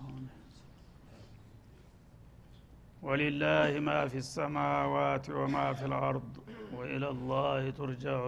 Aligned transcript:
አሁን 0.00 0.24
ወሊላህ 3.02 3.72
ማ 3.86 3.96
ፊ 4.12 4.22
ሰማዋት 4.28 5.26
ወማ 5.38 5.64
ፊ 5.78 5.90
ልአርድ 5.92 6.32
ወኢላ 6.76 7.04
ላህ 7.30 7.64
ቱርጃዑ 7.78 8.22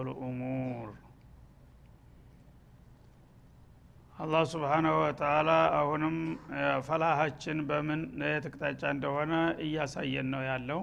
አላህ 4.15 4.43
ስብሓናሁ 4.49 4.95
ወተላ 4.99 5.49
አሁንም 5.77 6.17
ፈላሃችን 6.87 7.57
በምን 7.69 8.01
የትቅጣጫ 8.25 8.81
እንደሆነ 8.95 9.33
እያሳየን 9.65 10.27
ነው 10.33 10.43
ያለው 10.47 10.81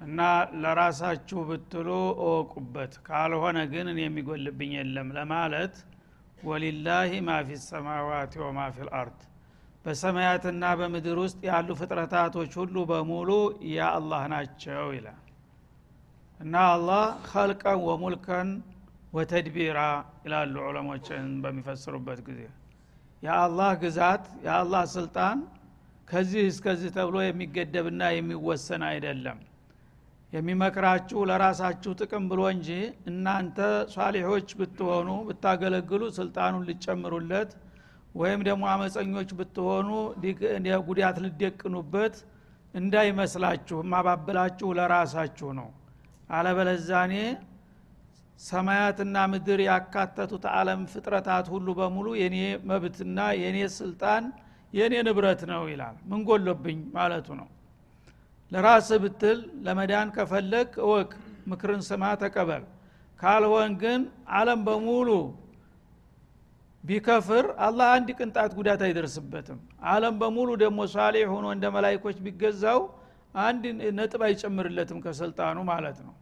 እና 0.00 0.20
ለራሳችሁ 0.62 1.40
ብትሉ 1.50 1.88
እወቁበት። 2.22 2.94
ካልሆነ 3.06 3.58
ግን 3.72 3.86
እኔ 3.92 4.00
የሚጎልብኝ 4.04 4.72
የለም 4.78 5.08
ለማለት 5.18 5.76
ወሊላሂ 6.42 7.20
ማ 7.28 7.38
ፊ 7.48 7.58
ሰማዋት 7.66 8.34
ወማ 8.42 8.66
ፊ 8.74 8.88
ልአርድ። 8.88 9.20
በሰማያትና 9.86 10.62
በምድር 10.78 11.18
ውስጥ 11.22 11.40
ያሉ 11.48 11.68
ፍጥረታቶች 11.80 12.52
ሁሉ 12.60 12.76
በሙሉ 12.88 13.28
የአላህ 13.72 14.22
ናቸው 14.32 14.86
ይላል። 14.94 15.20
እና 16.40 16.54
አላህ 16.72 17.02
ኸልቀን 17.28 17.78
ወሙልከን 17.86 18.48
ወተድቢራ 19.12 19.78
ይላሉ 20.24 20.54
ዑለሞችን 20.66 21.26
በሚፈስሩበት 21.42 22.18
ጊዜ። 22.26 22.40
የአላህ 23.22 23.70
ግዛት 23.82 24.24
የአላህ 24.46 24.82
ስልጣን 24.94 25.38
ከዚህ 26.08 26.42
እስከዚህ 26.50 26.90
ተብሎ 26.96 27.16
የሚገደብና 27.24 28.02
የሚወሰን 28.14 28.82
አይደለም። 28.90 29.38
የሚመክራችሁ 30.32 31.20
ለራሳችሁ 31.30 31.92
ጥቅም 32.00 32.24
ብሎ 32.30 32.40
እንጂ 32.54 32.68
እናንተ 33.10 33.58
ሷሊሖች 33.94 34.48
ብትሆኑ 34.58 35.08
ብታገለግሉ 35.28 36.02
ስልጣኑን 36.18 36.66
ልጨምሩለት 36.70 37.50
ወይም 38.16 38.40
ደግሞ 38.48 38.64
አመፀኞች 38.72 39.30
ብትሆኑ 39.38 39.88
ጉዳት 40.88 41.16
ልደቅኑበት 41.24 42.16
እንዳይመስላችሁ 42.74 43.78
ማባብላችሁ 43.92 44.68
ለራሳችሁ 44.78 45.50
ነው። 45.58 45.68
አለበለዛኔ 46.30 47.14
ሰማያትና 48.40 49.16
ምድር 49.32 49.60
ያካተቱት 49.66 50.44
አለም 50.54 50.80
ፍጥረታት 50.92 51.46
ሁሉ 51.52 51.66
በሙሉ 51.78 52.06
የኔ 52.20 52.38
መብትና 52.70 53.18
የኔ 53.42 53.58
ስልጣን 53.76 54.24
የኔ 54.72 54.94
ንብረት 55.06 55.42
ነው 55.52 55.62
ይላል። 55.72 55.96
ምን 56.10 56.20
ጎሎብኝ 56.28 56.78
ማለቱ 56.96 57.28
ነው። 57.40 57.48
ለራስ 58.52 58.88
ብትል 59.02 59.38
ለመዳን 59.66 60.08
ከፈለግ 60.16 60.68
እወቅ 60.84 61.10
ምክርን 61.50 61.80
ስማ 61.88 62.02
ተቀበል። 62.22 62.64
ካልሆን 63.20 63.72
ግን 63.82 64.00
አለም 64.38 64.60
በሙሉ 64.66 65.08
ቢከፍር 66.86 67.46
አላህ 67.66 67.86
አንድ 67.94 68.08
ቅንጣት 68.18 68.52
ጉዳት 68.58 68.80
አይደርስበትም። 68.86 69.58
አለም 69.92 70.14
በሙሉ 70.20 70.50
ደግሞ 70.62 70.80
ሷሌ 70.92 71.16
ሆኖ 71.32 71.46
እንደ 71.54 71.66
መላይኮች 71.76 72.18
ቢገዛው 72.26 72.80
አንድ 73.40 73.64
ነጥብ 73.96 74.22
አይጨምርለትም 74.26 74.98
ከስልጣኑ 75.04 75.56
ማለት 75.70 75.98
ነው። 76.06 76.14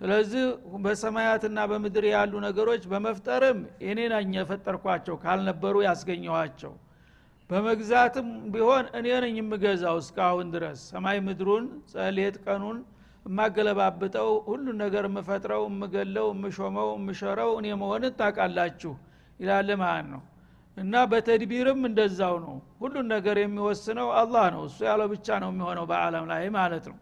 ስለዚህ 0.00 0.44
በሰማያትና 0.84 1.58
በምድር 1.70 2.04
ያሉ 2.10 2.32
ነገሮች 2.46 2.82
በመፍጠርም 2.92 3.58
እኔ 3.84 3.98
ነኝ 4.12 4.32
የፈጠርኳቸው 4.38 5.16
ካልነበሩ 5.24 5.74
ያስገኘኋቸው። 5.86 6.72
በመግዛትም 7.50 8.28
ቢሆን 8.52 8.84
እኔ 8.98 9.06
ነኝ 9.24 9.36
የምገዛው 9.40 9.96
እስካሁን 10.02 10.48
ድረስ። 10.54 10.80
ሰማይ 10.90 11.18
ምድሩን 11.26 11.64
ጸሌት 11.92 12.36
ቀኑን 12.44 12.78
የማገለባብጠው 13.26 14.30
ሁሉን 14.46 14.76
ነገር 14.84 15.04
የምፈጥረው 15.08 15.62
የምገለው 15.68 16.28
የምሾመው 16.32 16.88
የምሸረው 16.96 17.50
እኔ 17.60 17.68
መሆን 17.82 18.04
ታቃላችሁ 18.20 18.92
ይላል 19.40 19.70
ማለት 19.82 20.06
ነው። 20.12 20.22
እና 20.76 20.94
በተድቢርም 21.10 21.80
እንደዛው 21.88 22.34
ነው። 22.44 22.54
ሁሉን 22.80 23.06
ነገር 23.14 23.36
የሚወስነው 23.40 24.08
አላህ 24.20 24.44
ነው። 24.54 24.62
እሱ 24.68 24.78
ያለው 24.88 25.08
ብቻ 25.12 25.38
ነው 25.42 25.50
የሚሆነው 25.52 25.84
በአለም 25.90 26.24
ላይ 26.30 26.44
ማለት 26.56 26.84
ነው። 26.90 26.98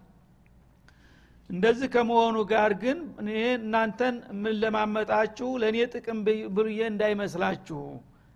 እንደዚህ 1.51 1.89
ከመሆኑ 1.95 2.37
ጋር 2.51 2.73
ግን 2.83 2.99
እኔ 3.21 3.31
እናንተን 3.57 4.17
ምን 4.43 4.55
ለማመጣችሁ 4.63 5.49
ለእኔ 5.63 5.79
ጥቅም 5.95 6.19
ብዬ 6.57 6.81
እንዳይመስላችሁ 6.91 7.81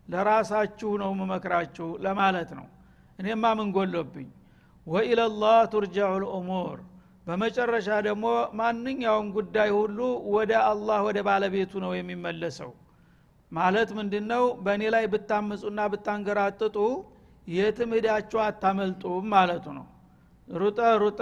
ለራሳችሁ 0.08 0.90
ነው 1.02 1.10
መመክራችሁ 1.20 1.88
ለማለት 2.06 2.50
ነው። 2.58 2.66
እኔማ 3.18 3.44
ምን 3.58 3.68
ጎሎብኝ? 3.76 4.26
ወኢለላህ 4.86 5.58
ቱርጃዑ 5.72 6.12
ልእሙር 6.22 6.78
በመጨረሻ 7.26 7.88
ደግሞ 8.06 8.24
ማንኛውም 8.58 9.28
ጉዳይ 9.36 9.70
ሁሉ 9.76 9.98
ወደ 10.34 10.52
አላህ 10.70 10.98
ወደ 11.06 11.18
ባለቤቱ 11.28 11.72
ነው 11.84 11.92
የሚመለሰው 11.96 12.72
ማለት 13.52 13.90
ምንድን 13.98 14.24
ነው 14.32 14.44
በእኔ 14.64 14.82
ላይ 14.94 15.04
ብታምፁና 15.12 15.80
ብታንገራጥጡ 15.92 16.76
የትም 17.46 17.90
ሂዳችሁ 17.96 18.38
አታመልጡም 18.44 19.26
ማለቱ 19.32 19.66
ነው። 19.78 19.86
ሩጠ 20.48 20.80
ሩጠ 21.02 21.20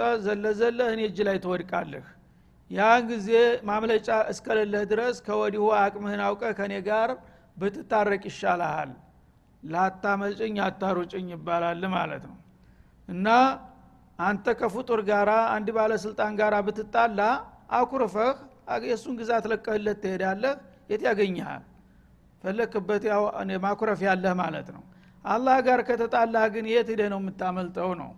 ዘለ 0.57 0.79
እኔ 0.93 1.01
እጅ 1.09 1.17
ላይ 1.27 1.37
ትወድቃለህ። 1.43 2.05
ያን 2.71 3.01
ጊዜ 3.11 3.29
ማምለጫ 3.69 4.09
እስከሌለህ 4.31 4.83
ድረስ 4.91 5.17
ከወዲሁ 5.25 5.65
አቅምህን 5.81 6.21
አውቀ 6.27 6.43
ከእኔ 6.59 6.73
ጋር 6.87 7.09
ብትታረቅ 7.57 8.23
ይሻልሃል። 8.29 8.91
ላታመልጭኝ 9.63 10.55
አታሩጭኝ 10.65 11.27
ይባላል 11.35 11.83
ማለት 11.95 12.23
ነው። 12.29 12.37
እና 13.07 13.27
አንተ 14.19 14.45
ከፍጡር 14.59 14.99
ጋራ 15.07 15.31
አንድ 15.53 15.67
ባለስልጣን 15.77 16.33
ጋራ 16.39 16.55
ብትጣላ 16.67 17.21
አኩርፈህ 17.77 18.35
የእሱን 18.85 19.15
ግዛት 19.21 19.45
ለቀህለት 19.51 19.97
ትሄዳለህ 20.03 20.53
የት 20.89 21.01
ያገኘሃል 21.07 21.63
ፈለክበት 22.43 23.03
ያው 23.11 23.23
ማኩረፍ 23.63 23.99
ያለህ 24.07 24.33
ማለት 24.41 24.67
ነው። 24.75 24.83
አላህ 25.25 25.57
ጋር 25.67 25.79
ከተጣላህ 25.87 26.45
ግን 26.53 26.65
የት 26.71 26.87
ሂደህ 26.93 27.09
ነው 27.13 27.19
የምታመልጠው 27.21 27.91
ነው? 28.01 28.09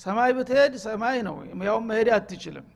ሰማይ 0.00 0.30
ብትሄድ 0.36 0.72
ሰማይ 0.84 1.18
ነው። 1.28 1.36
ያውም 1.68 1.84
መሄድ 1.90 2.08
አትችልም። 2.16 2.66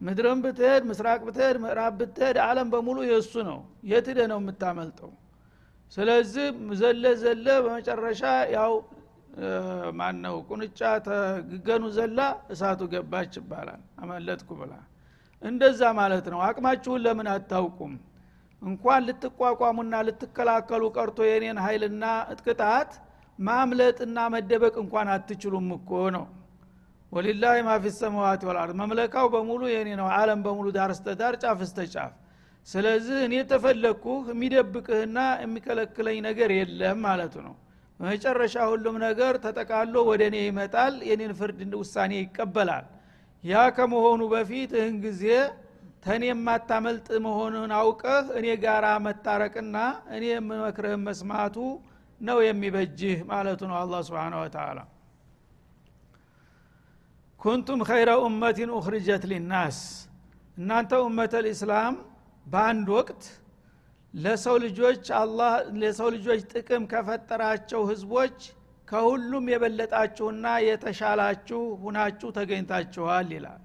ምድርም 0.00 0.38
ብትሄድ 0.44 0.82
ምስራቅ 0.90 1.20
ብትሄድ 1.26 1.56
ምዕራብ 1.62 1.94
ብትሄድ 2.00 2.36
አለም 2.44 2.68
በሙሉ 2.72 2.98
የእሱ 3.08 3.32
ነው። 3.48 3.58
የት 3.90 4.06
ሂደህ 4.10 4.26
ነው 4.32 4.38
የምታመልጠው? 4.42 5.10
ስለዚህ 5.92 6.46
ዘለ 6.80 7.04
ዘለ 7.22 7.46
በመጨረሻ 7.64 8.22
ያው 8.56 8.72
ማን 9.98 10.16
ነው 10.24 10.36
ቁንጫ 10.48 10.78
ተግገኑ 11.06 11.84
ዘላ 11.96 12.20
እሳቱ 12.52 12.80
ገባች 12.92 13.34
ይባላል። 13.40 13.82
አመለጥኩ 14.00 14.50
ብላ። 14.60 14.72
እንደዛ 15.42 15.80
ማለት 15.98 16.26
ነው። 16.32 16.40
አቅማችሁን 16.46 17.02
ለምን 17.04 17.28
አታውቁም 17.32 17.92
እንኳን 18.62 19.04
ልትቋቋሙና 19.08 19.94
ልትከላከሉ 20.06 20.84
ቀርቶ 20.96 21.18
የኔን 21.28 21.58
ኃይልና 21.64 22.04
እጥቅጣት 22.32 22.90
ማምለጥና 23.38 24.18
መደበቅ 24.34 24.74
እንኳን 24.82 25.08
አትችሉም 25.14 25.68
እኮ 25.76 25.90
ነው። 26.16 26.24
ወሊላህ 27.12 27.58
ማፊ 27.66 27.84
ሰማዋት 27.98 28.42
ወልአርድ 28.48 28.74
መምለካው 28.80 29.26
በሙሉ 29.34 29.62
የኔ 29.72 29.90
ነው 30.00 30.08
አለም 30.16 30.40
በሙሉ 30.46 30.66
ዳር 30.76 30.90
ስተዳር 30.98 31.34
ጫፍ 31.42 31.60
እስተ 31.66 31.86
ጫፍ። 31.94 32.12
ስለዚህ 32.68 33.18
እኔ 33.26 33.34
ተፈለግኩህ 33.50 34.24
የሚደብቅህና 34.32 35.18
የሚከለክለኝ 35.44 36.18
ነገር 36.26 36.50
የለም 36.56 36.98
ማለቱ 37.06 37.34
ነው። 37.46 37.54
በመጨረሻ 38.00 38.56
ሁሉም 38.72 38.96
ነገር 39.04 39.34
ተጠቃሎ 39.44 39.94
ወደ 40.10 40.22
እኔ 40.30 40.36
ይመጣል 40.44 40.94
የኔን 41.08 41.32
ፍርድ 41.38 41.72
ውሳኔ 41.80 42.12
ይቀበላል። 42.20 42.84
ያ 43.44 43.64
ከመሆኑ 43.76 44.22
በፊት 44.32 44.70
እህን 44.78 44.96
ጊዜ 45.06 45.24
ተኔ 46.02 46.24
የማታመልጥ 46.28 47.08
መሆኑን 47.24 47.72
አውቀህ 47.78 48.26
እኔ 48.38 48.46
ጋራ 48.62 48.86
መታረቅና 49.06 49.76
እኔ 50.14 50.24
የምመክርህን 50.30 51.02
መስማቱ 51.06 51.56
ነው 52.20 52.38
የሚበጅህ 52.44 53.18
ማለቱ 53.30 53.60
ነው 53.70 53.76
አላ 53.80 54.00
ስብን 54.06 54.34
ወተላ 54.40 54.78
ኩንቱም 57.40 57.80
ኸይረ 57.88 58.10
ኡመቲን 58.22 58.70
ኡኽርጀት 58.76 59.24
ሊናስ። 59.30 59.76
እናንተ 60.56 60.92
ኡመተ 61.02 61.34
ልእስላም 61.44 61.96
በአንድ 62.46 62.88
ወቅት 62.96 63.22
ለሰው 64.14 64.56
ልጆች 64.64 65.04
አላህ 65.20 65.52
ለሰው 65.80 66.08
ልጆች 66.14 66.40
ጥቅም 66.52 66.84
ከፈጠራቸው 66.92 67.82
ህዝቦች 67.90 68.38
ከሁሉም 68.88 69.46
የበለጣችሁና 69.52 70.46
የተሻላችሁ 70.66 71.62
ሁናችሁ 71.82 72.28
ተገኝታችኋል 72.36 73.28
ይላል 73.36 73.62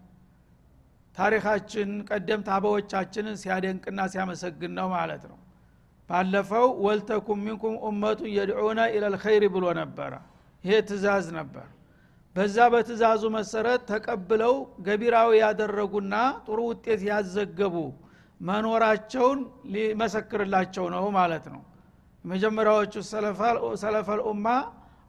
ታሪካችን 1.18 1.89
ቀደምት 2.10 2.48
አበዎቻችንን 2.56 3.36
ሲያደንቅና 3.42 4.00
ሲያመሰግን 4.13 4.71
ነው 4.80 4.88
ማለት 4.95 5.24
ነው። 5.31 5.38
ባለፈው 6.10 6.68
ወልተኩም 6.86 7.39
ሚንኩም 7.45 7.75
ኡመቱን 7.88 8.30
የድዑነ 8.38 8.80
ኢለልኸይር 8.95 9.44
ብሎ 9.56 9.65
ነበረ። 9.80 10.13
ይሄ 10.63 10.74
ትእዛዝ 10.89 11.27
ነበር። 11.38 11.68
በዛ 12.36 12.57
በትእዛዙ 12.74 13.24
መሰረት 13.36 13.81
ተቀብለው 13.89 14.54
ገቢራዊ 14.86 15.31
ያደረጉና 15.42 16.13
ጥሩ 16.45 16.60
ውጤት 16.69 17.01
ያዘገቡ 17.10 17.75
መኖራቸውን 18.42 19.39
ሊመሰክርላቸው 19.74 20.86
ነው 20.95 21.06
ማለት 21.18 21.45
ነው። 21.54 21.62
የመጀመሪያዎቹ 22.25 22.94
ሰለፈል 23.83 24.19
ኡማ 24.30 24.48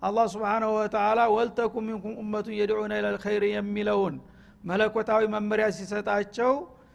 አላህ 0.02 0.26
ስብሓናሁ 0.32 0.70
ወተላ 0.78 1.20
ወልተኩም 1.34 1.84
ሚንኩም 1.88 2.14
ኡመቱን 2.22 2.56
የድዑነ 2.58 2.92
ኢለልኸይር 3.00 3.44
የሚለውን 3.50 4.14
መለኮታዊ 4.64 5.22
መመሪያ 5.34 5.66
ሲሰጣቸው 5.76 6.52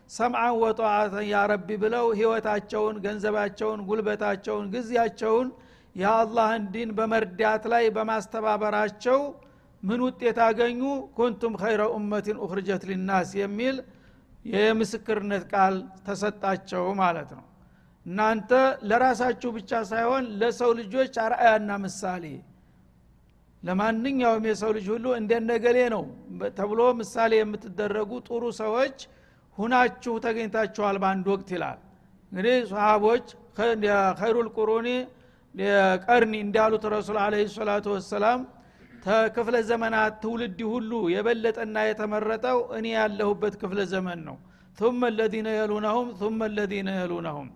ሰምዓን 0.10 0.56
ወጠዓተን 0.62 1.26
ያረቢ 1.32 1.70
ብለው 1.84 2.06
ህይወታቸውን 2.20 2.96
ገንዘባቸውን 3.04 3.82
ጉልበታቸውን 3.90 4.66
ጊዜያቸውን 4.74 5.50
የአላህን 5.96 6.64
ዲን 6.74 6.90
በመርዳት 6.98 7.64
ላይ 7.74 7.86
በማስተባበራቸው 7.96 9.20
ምን 9.84 10.00
ውጤት 10.06 10.38
አገኙ? 10.46 10.82
ኩንቱም 11.18 11.54
ኸይረ 11.62 11.82
ኡመቲን 11.96 12.38
ኡኽርጀት 12.46 12.84
ሊናስ 12.90 13.30
የሚል 13.42 13.76
የምስክርነት 14.46 15.44
ቃል 15.54 15.76
ተሰጣቸው 16.08 16.86
ማለት 17.02 17.30
ነው። 17.38 17.46
እናንተ 18.06 18.52
ለራሳችሁ 18.90 19.50
ብቻ 19.58 19.72
ሳይሆን 19.90 20.26
ለሰው 20.42 20.72
ልጆች 20.80 21.14
አርአያና 21.26 21.72
ምሳሌ 21.84 22.24
ለማንኛውም 23.63 24.45
የሰው 24.51 24.71
ልጅ 24.77 24.87
ሁሉ 24.95 25.07
እንደነገሌ 25.21 25.79
ነው 25.95 26.03
ተብሎ 26.59 26.81
ምሳሌ 27.01 27.33
የምትደረጉ 27.41 28.11
ጥሩ 28.29 28.43
ሰዎች 28.63 28.97
ሁናችሁ 29.59 30.15
ተገኝታችኋል 30.25 30.97
በአንድ 31.03 31.27
ወቅት 31.35 31.49
ይላል 31.57 31.79
እንግዲህ 32.33 32.57
ሰሃቦች 32.73 33.27
ኸይሩል 34.21 34.49
ቁሩኒ 34.57 34.89
ቀርኒ 36.07 36.35
እንዳሉት 36.47 36.85
ረሱል 36.95 37.19
አለ 37.25 37.35
ሰላቱ 37.57 37.87
ወሰላም 37.97 38.41
ተክፍለ 39.05 39.57
ዘመናት 39.71 40.15
ትውልድ 40.23 40.61
ሁሉ 40.73 40.93
የበለጠና 41.15 41.77
የተመረጠው 41.89 42.59
እኔ 42.79 42.87
ያለሁበት 42.99 43.57
ክፍለ 43.63 43.81
ዘመን 43.95 44.21
ነው 44.29 44.37
ثم 44.79 45.01
الذين 45.13 45.49
يلونهم 45.61 46.07
ثم 46.21 46.39
الذين 46.51 46.89
يلونهم 47.01 47.47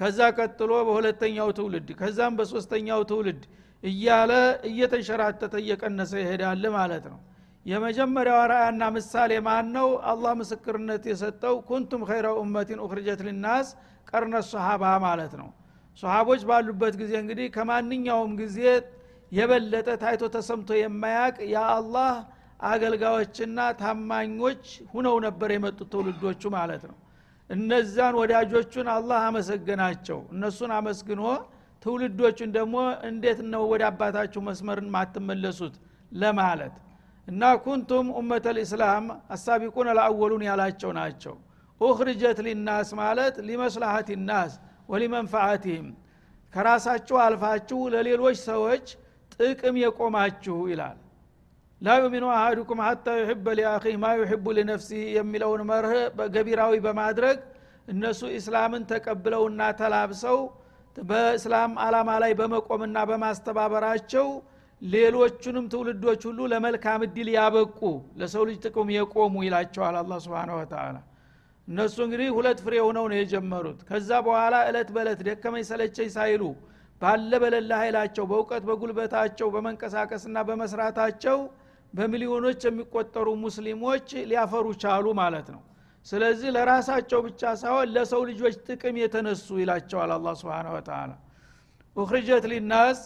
ከዛ 0.00 0.18
ቀጥሎ 0.38 0.70
በሁለተኛው 0.86 1.48
ትውልድ 1.58 1.88
ከዛም 2.00 2.32
በሶስተኛው 2.38 3.00
ትውልድ 3.10 3.42
እያለ 3.83 4.31
እየተንሸራተተ 4.69 5.53
እየቀነሰ 5.61 6.11
ይሄዳል 6.21 6.63
ማለት 6.75 7.05
ነው። 7.11 7.19
የመጀመሪያው 7.65 8.41
ራእያና 8.51 8.83
ምሳሌ 8.95 9.31
ማን 9.47 9.67
ነው 9.75 9.87
አላህ 10.11 10.33
ምስክርነት 10.39 11.03
የሰጠው 11.09 11.55
ኩንቱም 11.69 12.01
ኸይረ 12.09 12.27
ኡመቲን 12.41 12.79
ኡክርጀት 12.85 13.21
ሊናስ 13.27 13.67
ቀርነ 14.11 14.35
ሰሃባ 14.49 14.83
ማለት 15.05 15.33
ነው። 15.41 15.49
ሰሃቦች 16.03 16.41
ባሉበት 16.49 16.95
ጊዜ 17.01 17.13
እንግዲህ 17.21 17.47
ከማንኛውም 17.55 18.33
ጊዜ 18.41 18.59
የበለጠ 19.31 19.89
ታይቶ 20.03 20.23
ተሰምቶ 20.35 20.69
የማያቅ 20.77 21.35
የአላህ 21.53 22.13
አገልጋዮችና 22.69 23.59
ታማኞች 23.81 24.63
ሁነው 24.93 25.15
ነበር 25.25 25.49
የመጡት 25.55 25.87
ትውልዶቹ 25.93 26.41
ማለት 26.55 26.83
ነው። 26.89 26.97
እነዛን 27.49 28.15
ወዳጆቹን 28.21 28.87
አላህ 28.95 29.19
አመሰገናቸው። 29.27 30.19
እነሱን 30.33 30.71
አመስግኖ 30.75 31.23
ትውልዶቹን 31.85 32.49
ደግሞ 32.55 32.75
እንዴት 33.09 33.39
ነው 33.51 33.63
ወደ 33.71 33.83
አባታችሁ 33.89 34.41
መስመርን 34.47 34.87
ማትመለሱት? 34.95 35.75
ለማለት 36.11 36.75
እና 37.27 37.43
ኩንቱም 37.63 38.07
ኡመተ 38.19 38.45
ልእስላም 38.57 39.05
አሳቢቁን 39.33 39.87
ለአወሉን 39.97 40.43
ያላቸው 40.47 40.91
ናቸው። 40.99 41.35
ኡኽርጀት 41.81 42.39
ሊናስ 42.45 42.89
ማለት 43.01 43.35
ሊመስላሀት 43.47 44.09
ናስ 44.29 44.53
ወሊመንፋዓትህም 44.91 45.87
ከራሳችሁ 46.53 47.17
አልፋችሁ 47.25 47.79
ለሌሎች 47.93 48.37
ሰዎች 48.49 48.85
ጥቅም 49.35 49.75
የቆማችሁ 49.81 50.57
ይላል። 50.71 50.97
ላ 51.81 51.95
ዩሚኑ 51.99 52.25
አሃዱኩም 52.35 52.79
ሀታ 52.85 53.07
ዩሕበ 53.19 53.47
ሊአኺህ 53.57 53.95
ማ 54.01 54.07
ዩሕቡ 54.19 54.45
ሊነፍሲህ 54.57 55.03
የሚለውን 55.17 55.61
መርህ 55.69 55.93
ገቢራዊ 56.35 56.73
በማድረግ 56.85 57.37
እነሱ 57.87 58.21
ኢስላምን 58.37 58.83
ተቀብለውና 58.89 59.61
ተላብሰው 59.79 60.39
በእስላም 60.95 61.73
አላማ 61.83 62.09
ላይ 62.23 62.31
በመቆምና 62.39 62.97
በማስተባበራቸው 63.09 64.27
ሌሎቹንም 64.81 65.65
ትውልዶች 65.71 66.21
ሁሉ 66.27 66.39
ለመልካም 66.51 67.01
እድል 67.07 67.29
ያበቁ 67.35 67.79
ለሰው 68.19 68.43
ልጅ 68.49 68.57
ጥቅም 68.65 68.89
የቆሙ 68.95 69.35
ይላቸዋል 69.45 69.95
አላ 70.01 70.19
ስብን 70.25 70.51
ወተላ 70.57 70.95
እነሱ 71.67 71.95
እንግዲህ 72.05 72.29
ሁለት 72.35 72.59
ፍሬ 72.65 72.75
ሆነው 72.85 73.05
ነው 73.11 73.17
የጀመሩት። 73.19 73.79
ከዛ 73.89 74.09
በኋላ 74.27 74.55
እለት 74.69 74.89
በእለት 74.95 75.19
ደከመኝ 75.27 75.63
ሰለቸኝ 75.69 76.09
ሳይሉ 76.15 76.43
ባለ 77.01 77.31
በለላ 77.43 77.71
ኃይላቸው 77.81 78.25
በእውቀት 78.31 78.63
በጉልበታቸው 78.69 79.49
በመንቀሳቀስና 79.53 80.37
በመስራታቸው 80.47 81.37
በሚሊዮኖች 81.93 82.61
የሚቆጠሩ 82.67 83.27
ሙስሊሞች 83.43 84.07
ሊያፈሩ 84.31 84.65
ቻሉ 84.81 85.05
ማለት 85.21 85.47
ነው 85.53 85.61
ስለዚህ 86.05 86.49
ለራሳቸው 86.55 87.19
ብቻ 87.25 87.41
ሳይሆን 87.61 87.87
ለሰው 87.95 88.21
ልጆች 88.29 88.55
ጥቅም 88.67 88.95
የተነሱ 89.01 89.47
ይላቸዋል 89.61 90.11
አላ 90.15 90.33
ስብን 90.39 90.67
ወተላ 90.75 91.11
ኡክርጀት 91.95 92.45
ሊናስ 92.51 92.99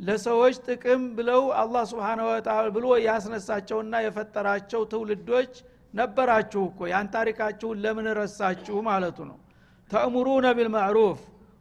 ለሰዎች 0.00 0.56
ጥቅም 0.66 1.02
ብለው 1.16 1.42
አላህ 1.60 1.82
ስብሓነ 1.90 2.20
ወተላ 2.28 2.68
ብሎ 2.76 2.86
ያስነሳቸውና 3.04 3.94
የፈጠራቸው 4.04 4.82
ትውልዶች 4.92 5.52
ነበራችሁ 5.94 6.62
እኮ። 6.70 6.80
ያን 6.90 7.08
ታሪካችሁን 7.14 7.80
ለምን 7.84 8.06
ረሳችሁ 8.18 8.76
ማለቱ 8.88 9.18
ነው። 9.30 9.38
ተእሙሩነ 9.90 10.46
ቢልማዕሩፍ 10.58 11.18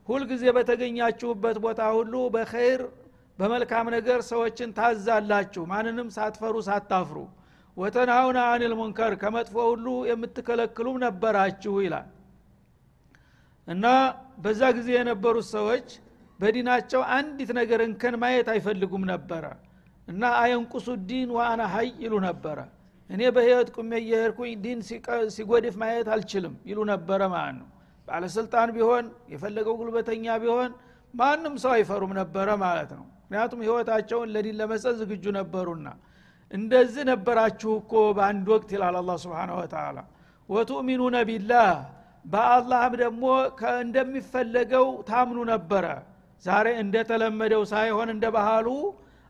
ሁልጊዜ 0.07 0.43
በተገኛችሁበት 0.57 1.57
ቦታ 1.63 1.81
ሁሉ 1.97 2.13
በኸይር 2.35 2.81
በመልካም 3.39 3.87
ነገር 3.95 4.19
ሰዎችን 4.29 4.69
ታዛላችሁ። 4.77 5.63
ማንንም 5.71 6.07
ሳትፈሩ 6.15 6.55
ሳታፍሩ 6.67 7.17
وتنهون 7.79 8.39
عن 8.51 8.73
المنكر 8.79 9.13
ከመጥፎ 9.21 9.55
ሁሉ 9.69 9.87
የምትከለክሉም 10.09 10.97
ነበራችሁ 11.05 11.73
ይላል። 11.85 12.07
እና 13.67 13.85
በዛ 14.43 14.61
ጊዜ 14.77 14.89
የነበሩት 14.97 15.47
ሰዎች 15.55 15.87
በዲናቸው 16.39 17.01
አንዲት 17.15 17.49
ነገር 17.59 17.79
እንከን 17.85 18.15
ማየት 18.21 18.47
አይፈልጉም 18.53 19.03
ነበረ። 19.11 19.43
እና 20.07 20.23
أينقص 20.41 20.87
الدين 21.09 21.29
وأنا 21.37 21.61
حي 21.73 21.89
ይሉ 22.03 22.13
ነበረ። 22.27 22.59
እኔ 23.09 23.21
በህይወት 23.35 23.69
ቁሜ 23.75 23.91
እየሄድኩኝ 24.03 24.51
ዲን 24.63 24.79
ሲጎድፍ 25.35 25.75
ማየት 25.81 26.07
አልችልም 26.15 26.55
ይሉ 26.69 26.79
ነበረ 26.91 27.21
ማለት 27.35 27.55
ነው። 27.61 27.67
ባለስልጣን 28.07 28.69
ቢሆን 28.75 29.05
የፈለገው 29.33 29.75
ጉልበተኛ 29.81 30.35
ቢሆን 30.43 30.71
ማንም 31.13 31.55
ሰው 31.63 31.71
አይፈሩም 31.75 32.11
ነበረ 32.19 32.49
ማለት 32.63 32.91
ነው። 32.97 33.05
ምክንያቱም 33.21 33.59
ህይወታቸውን 33.65 34.29
ለዲን 34.35 34.55
ለመስጠት 34.61 34.95
ዝግጁ 35.01 35.25
ነበሩና 35.37 35.87
እንደዚህ 36.51 37.03
ነበራችሁ 37.09 37.71
እኮ 37.81 37.93
በአንድ 38.17 38.47
ወቅት 38.53 38.69
ይላል 38.75 38.95
አላ 38.99 39.11
ስብን 39.23 39.51
ወተላ 39.57 39.97
ወቱእሚኑነ 40.49 41.17
ቢላህ 41.29 41.71
በአላህም 42.25 42.93
ደግሞ 43.01 43.25
እንደሚፈለገው 43.83 44.87
ታምኑ 45.09 45.39
ነበረ። 45.51 45.85
ዛሬ 46.43 46.67
እንደተለመደው 46.81 47.63
ሳይሆን 47.71 48.09
እንደ 48.13 48.25
ባህሉ 48.35 48.67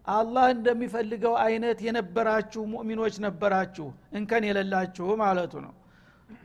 አላህ 0.07 0.45
እንደሚፈልገው 0.55 1.33
አይነት 1.43 1.79
የነበራችሁ 1.85 2.61
ሙእሚኖች 2.71 3.15
ነበራችሁ 3.25 3.87
እንከን 4.17 4.43
የሌላችሁ 4.49 5.07
ማለቱ 5.21 5.53
ነው። 5.65 5.73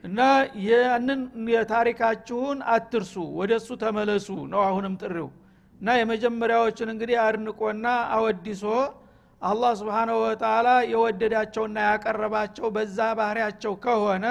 እና 0.05 0.21
ያንን 0.67 1.21
የታሪካችሁን 1.55 2.59
አትርሱ 2.75 3.15
ወደ 3.39 3.53
እሱ 3.61 3.71
ተመለሱ 3.83 4.29
ነው 4.53 4.61
አሁንም 4.69 4.95
ጥሪው። 5.03 5.29
እና 5.81 5.97
የመጀመሪያዎችን 6.01 6.89
እንግዲህ 6.93 7.17
አድንቆና 7.25 7.87
አወዲሶ 8.17 8.65
አላህ 9.45 9.73
ስብሓናሁ 9.81 10.17
ወተላ 10.25 10.69
የወደዳቸውና 10.91 11.79
ያቀረባቸው 11.87 12.67
በዛ 12.77 12.99
ባህሪያቸው 13.19 13.73
ከሆነ 13.85 14.27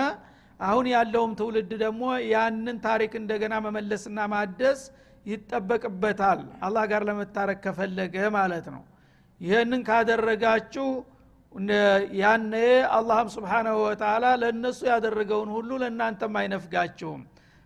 አሁን 0.60 0.86
ያለውም 0.94 1.32
ትውልድ 1.40 1.72
ደግሞ 1.84 2.04
ያንን 2.32 2.78
ታሪክ 2.86 3.14
እንደገና 3.22 3.54
መመለስና 3.66 4.20
ማደስ 4.34 4.82
ይጠበቅበታል። 5.26 6.40
አላህ 6.66 6.84
ጋር 6.92 7.04
ለመታረቅ 7.10 7.60
ከፈለገ 7.66 8.16
ማለት 8.38 8.66
ነው። 8.74 8.82
ይህንን 9.42 9.82
ካደረጋችሁ 9.88 10.88
ያነ 12.20 12.54
አላህም 12.98 13.30
ስብሓናሁ 13.36 13.76
ወተላ 13.86 14.26
ለእነሱ 14.42 14.80
ያደረገውን 14.92 15.50
ሁሉ 15.56 15.72
ለእናንተም 15.84 16.38
አይነፍጋችሁም። 16.42 17.22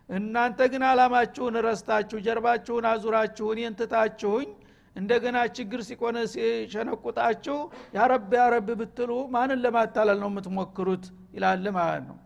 እናንተ 0.09 0.59
ግን 0.71 0.83
አላማችሁን 0.89 1.55
ረስታችሁ 1.65 2.17
ጀርባችሁን 2.25 2.85
አዙራችሁ 2.91 3.47
እኔን 3.53 3.73
ትታችሁኝ 3.79 4.49
እንደገና 4.97 5.37
ችግር 5.57 5.79
ሲቆነ 5.87 6.17
ሲሸነቁጣችሁ 6.31 7.57
ያረብ 7.97 8.31
ያረብ 8.39 8.69
ብትሉ 8.79 9.11
ማንን 9.33 9.59
ለማታለል 9.65 10.17
ነው 10.23 10.29
የምትሞክሩት? 10.31 11.03
ይላል 11.35 11.65
ማለት 11.77 12.03
ነው። 12.09 12.17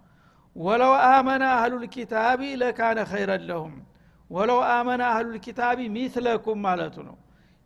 ወለው 0.55 0.93
አመነ 1.09 1.43
አህሉል 1.55 1.83
ኪታቢ 1.95 2.41
ለካነ 2.61 2.99
ኸይረን 3.11 3.43
ለሁም። 3.49 3.73
ወለው 4.29 4.59
አመነ 4.75 5.01
አህሉል 5.11 5.37
ኪታቢ 5.45 5.79
ሚትለኩም 5.95 6.59
ማለቱ 6.65 6.95
ነው። 7.09 7.17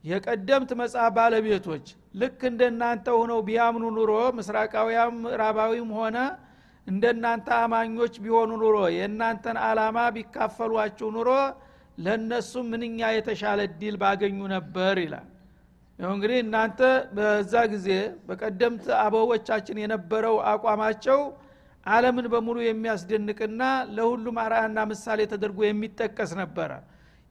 የቀደምት 0.03 0.71
መጽሐፍ 0.79 1.11
ባለቤቶች 1.17 1.85
ልክ 2.15 2.39
እንደናንተ 2.49 3.05
ሆነው 3.17 3.39
ቢያምኑ 3.47 3.85
ኑሮ 3.95 4.11
ምስራቃዊያም 4.37 5.13
ምዕራባዊም 5.23 5.89
ሆነ 5.97 6.17
እንደናንተ 6.87 7.47
አማኞች 7.61 8.13
ቢሆኑ 8.23 8.51
ኑሮ 8.63 8.77
የእናንተን 8.95 9.57
አላማ 9.67 9.97
ቢካፈሏችሁ 10.15 11.07
ኑሮ 11.15 11.29
ለእነሱ 11.97 12.51
ምንኛ 12.69 12.99
የተሻለ 13.15 13.59
ዲል 13.79 13.95
ባገኙ 14.01 14.39
ነበር 14.53 14.95
ይላል። 15.03 15.27
ይሁ 15.99 16.09
እንግዲህ 16.15 16.37
እናንተ 16.43 16.79
በዛ 17.15 17.53
ጊዜ 17.73 17.89
በቀደምት 18.27 18.87
አበዎቻችን 19.03 19.77
የነበረው 19.83 20.35
አቋማቸው 20.51 21.19
አለምን 21.85 22.27
በሙሉ 22.33 22.57
የሚያስደንቅና 22.63 23.63
ለሁሉም 23.95 24.37
አርአያና 24.43 24.77
ምሳሌ 24.91 25.19
ተደርጎ 25.31 25.59
የሚጠቀስ 25.65 26.31
ነበረ። 26.41 26.71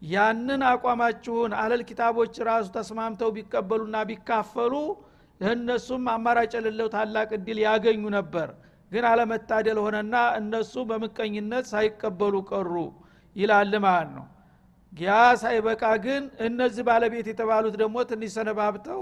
ያንን 0.03 0.63
አቋማችሁን 0.71 1.53
አህለል 1.61 1.83
ኪታቦች 1.89 2.35
ራሱ 2.49 2.67
ተስማምተው 2.77 3.31
ቢቀበሉና 3.37 3.97
ቢካፈሉ 4.11 4.75
ለእነሱም 5.41 6.05
አማራጭ 6.13 6.53
የሌለው 6.59 6.89
ታላቅ 6.95 7.29
እድል 7.39 7.59
ያገኙ 7.67 8.03
ነበር። 8.17 8.49
ግን 8.93 9.05
አለመታደል 9.11 9.79
ሆነና 9.85 10.17
እነሱ 10.41 10.75
በምቀኝነት 10.91 11.65
ሳይቀበሉ 11.73 12.35
ቀሩ 12.51 12.75
ይላል 13.37 13.73
ማለት 13.87 14.11
ነው 14.17 14.27
ያ 14.95 15.11
ሳይበቃ 15.41 15.85
ግን 16.05 16.25
እነዚህ 16.47 16.83
ባለቤት 16.89 17.27
የተባሉት 17.31 17.77
ደግሞ 17.81 17.97
ትንሽ 18.11 18.31
ሰነባብተው 18.37 19.01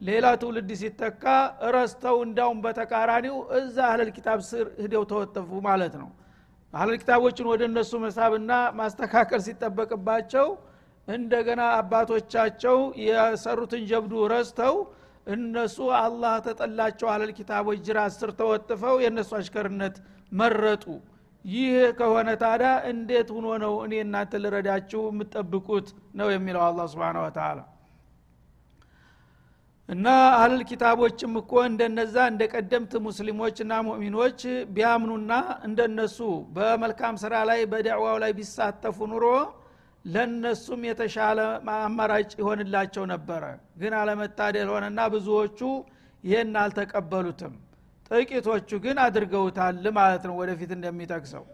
ሌላ 0.00 0.26
ትውልድ 0.40 0.70
ሲተካ 0.80 1.24
እረስተው 1.66 2.16
እንዳውም 2.26 2.58
በተቃራኒው 2.64 3.36
እዛ 3.58 3.76
አህለል 3.88 4.10
ኪታብ 4.16 4.38
ስር 4.48 4.66
ሂደው 4.82 5.04
ተወጠፉ 5.12 5.60
ማለት 5.66 5.94
ነው። 6.02 6.08
አህለል 6.74 6.96
ኪታቦችን 7.02 7.48
ወደ 7.52 7.62
እነሱ 7.70 7.92
መሳብና 8.04 8.52
ማስተካከል 8.80 9.40
ሲጠበቅባቸው 9.46 10.46
እንደገና 11.08 11.62
አባቶቻቸው 11.78 12.78
የሰሩትን 13.06 13.82
ጀብዱ 13.90 14.22
ረስተው 14.32 14.76
እነሱ 15.26 15.76
አላህ 16.00 16.34
ተጠላቸው 16.46 17.08
አለል 17.12 17.32
ኪታቦች 17.38 17.78
ጅራት 17.86 18.14
ስር 18.16 18.30
ተወጥፈው 18.40 18.96
የእነሱ 19.04 19.30
አሽከርነት 19.38 19.96
መረጡ 20.32 20.84
ይህ 21.44 21.72
ከሆነ 21.98 22.28
ታዲያ 22.42 22.70
እንዴት 22.90 23.28
ሁኖ 23.34 23.46
ነው 23.62 23.72
እኔ 23.84 23.94
እናንተ 24.04 24.40
ልረዳችሁ 24.42 25.02
የምጠብቁት 25.08 25.88
ነው 26.18 26.28
የሚለው 26.32 26.62
አላ 26.66 26.86
ስብን 26.92 27.16
ወተላ 27.22 27.58
እና 29.88 30.06
አህልል 30.34 30.62
ኪታቦችም 30.68 31.32
እኮ 31.40 31.52
እንደነዛ 31.70 32.16
እንደ 32.30 32.42
ቀደምት 32.52 32.92
ሙስሊሞችና 33.06 33.72
ሙእሚኖች 33.88 34.40
ቢያምኑና 34.76 35.32
እንደነሱ 35.66 36.18
በመልካም 36.56 37.16
ስራ 37.22 37.42
ላይ 37.50 37.60
በዳዕዋው 37.72 38.16
ላይ 38.22 38.32
ቢሳተፉ 38.38 39.08
ኑሮ 39.12 39.26
ለነሱም 40.04 40.80
የተሻለ 40.88 41.38
አማራጭ 41.76 42.30
ይሆንላቸው 42.40 43.04
ነበረ። 43.12 43.44
ግን 43.78 43.92
አለመታደል 44.00 44.70
ሆነና 44.74 45.00
ብዙዎቹ 45.14 45.60
ይህን 46.24 46.56
አልተቀበሉትም 46.62 47.54
ጥቂቶቹ 48.10 48.70
ግን 48.84 48.96
አድርገውታል 49.04 49.84
ማለት 49.98 50.22
ነው 50.28 50.34
ወደፊት 50.40 50.70
እንደሚጠቅሰው። 50.76 51.44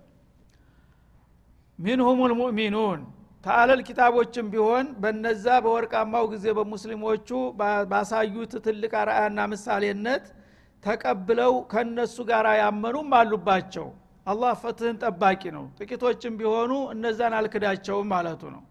ሚንሁም 1.79 2.21
ልሙእሚኑን 2.31 3.01
ተአለል 3.45 3.81
ኪታቦችም 3.87 4.47
ቢሆን 4.53 4.87
በነዛ 5.03 5.47
በወርቃማው 5.65 6.25
ጊዜ 6.33 6.47
በሙስሊሞቹ 6.59 7.29
ባሳዩት 7.91 8.53
ትልቅ 8.67 8.93
አርአያና 9.03 9.47
ምሳሌነት 9.53 10.25
ተቀብለው 10.85 11.55
ከነሱ 11.73 12.17
ጋር 12.31 12.47
ያመኑም 12.61 13.11
አሉባቸው። 13.19 13.87
አላህ 14.27 14.53
ፍትህን 14.63 14.97
ጠባቂ 15.03 15.43
ነው። 15.57 15.65
ጥቂቶችም 15.79 16.35
ቢሆኑ 16.41 16.73
እነዛን 16.95 17.35
አልክዳቸውም 17.39 18.09
ማለቱ 18.15 18.43
ነው። 18.55 18.63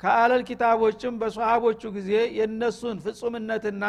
ከአለል 0.00 0.42
ኪታቦችም 0.48 1.14
በሰሃቦቹ 1.20 1.82
ጊዜ 1.96 2.10
የእነሱን 2.38 2.96
ፍጹምነትና 3.04 3.84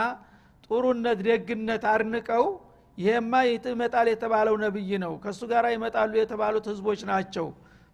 ጥሩነት 0.67 1.19
ደግነት 1.27 1.83
አድንቀው 1.93 2.45
ይሄማ 2.97 3.33
ይመጣል 3.45 4.07
የተባለው 4.11 4.55
ነብይ 4.63 4.91
ነው። 5.03 5.13
ከእሱ 5.23 5.41
ጋር 5.51 5.65
ይመጣሉ 5.73 6.11
የተባሉት 6.19 6.65
ህዝቦች 6.71 7.01
ናቸው 7.11 7.47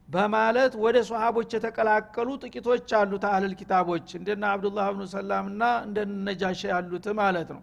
በማለት 0.10 0.74
ወደ 0.84 0.98
ሰሃቦች 1.08 1.50
የተቀላቀሉ 1.56 2.30
ጥቂቶች 2.44 2.90
አሉ 3.00 3.12
ተአህልል 3.24 3.54
ኪታቦች። 3.60 4.08
እንደነ 4.20 4.44
አብዱላህ 4.54 4.88
ብኑ 4.94 5.04
ሰላም 5.14 5.46
እና 5.52 5.64
እንደነ 5.86 6.16
ነጃሽ 6.28 6.62
ያሉት 6.72 7.08
ማለት 7.20 7.50
ነው። 7.56 7.62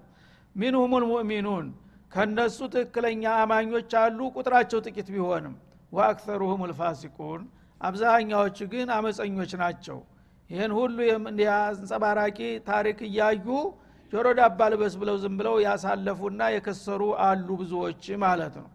ሚንሁም 0.56 0.92
ልሙእሚኑን 1.02 1.66
ከነሱ 2.12 2.58
ትክክለኛ 2.74 3.24
አማኞች 3.40 3.92
አሉ 4.02 4.18
ቁጥራቸው 4.36 4.80
ጥቂት 4.86 5.08
ቢሆንም። 5.14 5.54
ወአክተሩሁም 5.92 6.62
ልፋሲቁን 6.70 7.42
አብዛኛዎቹ 7.80 8.58
ግን 8.72 8.88
አመፀኞች 8.96 9.52
ናቸው። 9.62 9.98
ይህን 10.50 10.72
ሁሉ 10.78 10.96
አንጸባራቂ 11.58 12.38
ታሪክ 12.68 12.98
እያዩ 13.08 13.46
ጆሮ 14.12 14.26
ዳባ 14.38 14.60
ልበስ 14.72 14.94
ብለው 15.00 15.16
ዝም 15.22 15.34
ብለው 15.40 15.56
ያሳለፉና 15.64 16.42
የከሰሩ 16.54 17.02
አሉ 17.24 17.48
ብዙዎች 17.60 18.04
ማለት 18.24 18.54
ነው። 18.60 18.68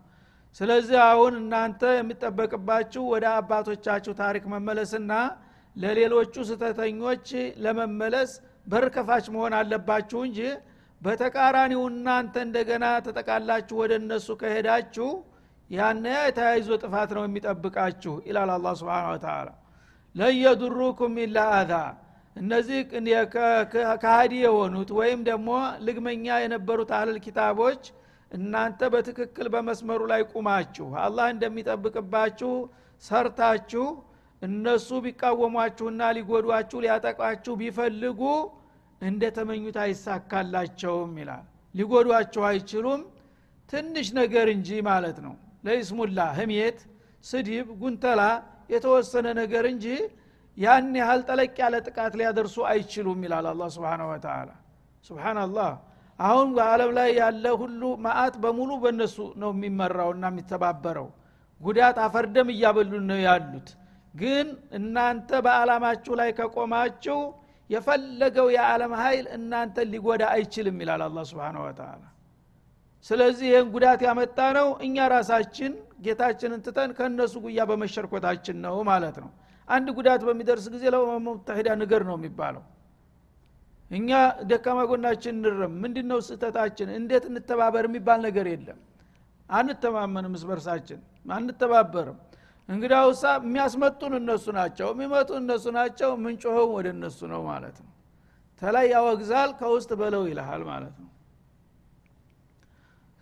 ስለዚህ 0.60 0.98
አሁን 1.10 1.34
እናንተ 1.42 1.82
የሚጠበቅባችሁ 1.96 3.04
ወደ 3.14 3.26
አባቶቻችሁ 3.36 4.14
ታሪክ 4.22 4.46
መመለስና 4.54 5.12
ለሌሎቹ 5.76 6.34
ስተተኞች 6.50 7.28
ለመመለስ 7.64 8.32
በር 8.68 8.86
ከፋች 8.96 9.26
መሆን 9.36 9.54
አለባችሁ 9.60 10.20
እንጂ 10.28 10.40
በተቃራኒው 11.02 11.82
እናንተ 11.92 12.36
እንደገና 12.48 12.86
ተጠቃላችሁ 13.06 13.76
ወደ 13.84 13.94
እነሱ 14.02 14.28
ከሄዳችሁ 14.42 15.08
ያነ 15.70 16.06
የተያይዞ 16.20 16.70
ጥፋት 16.84 17.12
ነው 17.18 17.24
የሚጠብቃችሁ 17.26 18.14
ይላል 18.28 18.50
አላ 18.56 18.74
ስብን 18.80 19.20
ተላ 19.24 19.48
ለየዱሩኩም 20.16 21.14
ኢላ 21.26 21.40
አዛ 21.60 21.74
እነዚህ 22.36 22.80
ካሃዲ 24.04 24.34
የሆኑት 24.44 24.90
ወይም 25.00 25.20
ደግሞ 25.30 25.50
ልግመኛ 25.86 26.38
የነበሩት 26.44 26.92
አህልል 26.98 27.18
ኪታቦች 27.26 27.82
እናንተ 28.32 28.90
በትክክል 28.94 29.48
በመስመሩ 29.54 30.02
ላይ 30.12 30.22
ቁማችሁ 30.32 30.88
አላህ 31.06 31.26
እንደሚጠብቅባችሁ 31.34 32.52
ሰርታችሁ 33.04 33.86
እነሱ 34.42 34.90
ቢቃወሟችሁና 35.06 36.02
ሊጎዷችሁ 36.18 36.78
ሊያጠቋችሁ 36.84 37.54
ቢፈልጉ 37.62 38.22
እንደ 39.02 39.24
ተመኙት 39.38 39.78
አይሳካላቸውም 39.84 41.12
ይላል። 41.22 41.44
ሊጎዷችሁ 41.76 42.44
አይችሉም። 42.50 43.02
ትንሽ 43.70 44.08
ነገር 44.20 44.48
እንጂ 44.56 44.70
ማለት 44.90 45.18
ነው። 45.26 45.34
ለይስሙላ 45.66 46.20
ህሜት 46.38 46.80
ስድብ 47.26 47.68
ጉንተላ 47.82 48.22
የተወሰነ 48.74 49.28
ነገር 49.40 49.66
እንጂ 49.72 49.86
ያን 50.62 50.89
ያህል 51.00 51.22
ጠለቅ 51.27 51.53
ያለ 51.62 51.75
ጥቃት 51.88 52.13
ሊያደርሱ 52.20 52.58
አይችሉም 52.72 53.22
ይላል 53.25 53.46
አላ 53.51 53.63
ስብን 53.75 54.01
ወተላ 54.10 54.50
ስብናላህ 55.06 55.72
አሁን 56.20 56.48
በአለም 56.56 56.91
ላይ 56.98 57.10
ያለ 57.20 57.46
ሁሉ 57.62 57.82
ማአት 58.06 58.36
በሙሉ 58.44 58.72
በእነሱ 58.84 59.18
ነው 59.41 59.51
የሚመራውና 59.56 60.25
የሚተባበረው። 60.32 61.08
ጉዳት 61.62 61.98
አፈርደም 62.06 62.50
እያበሉን 62.53 63.06
ነው 63.12 63.20
ያሉት። 63.25 63.70
ግን 64.13 64.48
እናንተ 64.77 65.30
በአላማችሁ 65.46 66.13
ላይ 66.20 66.30
ከቆማችሁ 66.39 67.20
የፈለገው 67.70 68.48
የዓለም 68.56 68.94
ኃይል 69.01 69.25
እናንተን 69.38 69.88
ሊጎዳ 69.94 70.24
አይችልም 70.36 70.80
ይላል 70.84 71.01
አላ 71.06 71.20
ስብን 71.30 71.58
ወተላ 71.63 72.01
ስለዚህ 73.06 73.48
ይህን 73.51 73.68
ጉዳት 73.75 74.01
ያመጣ 74.08 74.39
ነው 74.58 74.68
እኛ 74.86 75.06
ራሳችን 75.13 75.72
ጌታችንን 76.06 76.60
ትተን 76.65 76.91
ከእነሱ 76.98 77.34
ጉያ 77.46 77.62
በመሸርኮታችን 77.70 78.58
ነው 78.65 78.75
ማለት 78.89 79.15
ነው 79.24 79.32
አንድ 79.68 79.88
ጉዳት 79.98 80.22
በሚደርስ 80.27 80.65
ጊዜ 80.74 80.84
ለመሙታሂዳ 80.94 81.70
ንገር 81.82 82.03
ነው 82.10 82.15
የሚባለው። 82.20 82.63
እኛ 83.91 84.10
ደካማ 84.50 84.80
ጎናችን 84.89 85.34
እንረም። 85.38 85.74
ምንድ 85.82 85.98
ነው 86.12 86.20
ስህተታችን? 86.27 86.89
እንዴት 87.00 87.24
እንተባበር 87.30 87.86
የሚባል 87.89 88.20
ነገር 88.27 88.46
የለም። 88.51 88.80
አንተማመንም 89.50 90.34
እስበርሳችን 90.39 91.00
አንተባበርም። 91.36 92.20
እንግዳውሳ 92.70 93.24
የሚያስመጡን 93.39 94.13
እነሱ 94.20 94.46
ናቸው 94.58 94.88
የሚመጡ 94.94 95.30
እነሱ 95.41 95.65
ናቸው 95.77 96.10
ምንጮኸው 96.24 96.68
ወደ 96.75 96.88
እነሱ 96.96 97.20
ነው 97.34 97.41
ማለት 97.50 97.77
ነው። 97.84 97.89
ተላይ 98.62 98.86
ያወግዛል 98.94 99.51
ከውስጥ 99.60 99.91
በለው 100.01 100.24
ይልሃል 100.30 100.63
ማለት 100.70 100.96
ነው። 101.01 101.10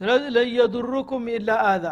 ስለዚህ 0.01 0.29
ለየዱሩኩም 0.35 1.23
ኢላ 1.33 1.51
አዛ 1.69 1.85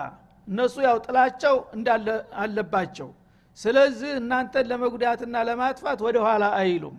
እነሱ 0.48 0.76
ያው 0.86 0.98
ጥላቸው 1.06 1.56
እንዳለ 1.76 2.08
አለባቸው 2.42 3.10
ስለዚህ 3.58 4.12
እናንተን 4.20 4.66
ለመጉዳትና 4.72 5.36
ለማጥፋት 5.48 6.00
ወደ 6.08 6.18
ኋላ 6.26 6.46
አይሉም 6.60 6.96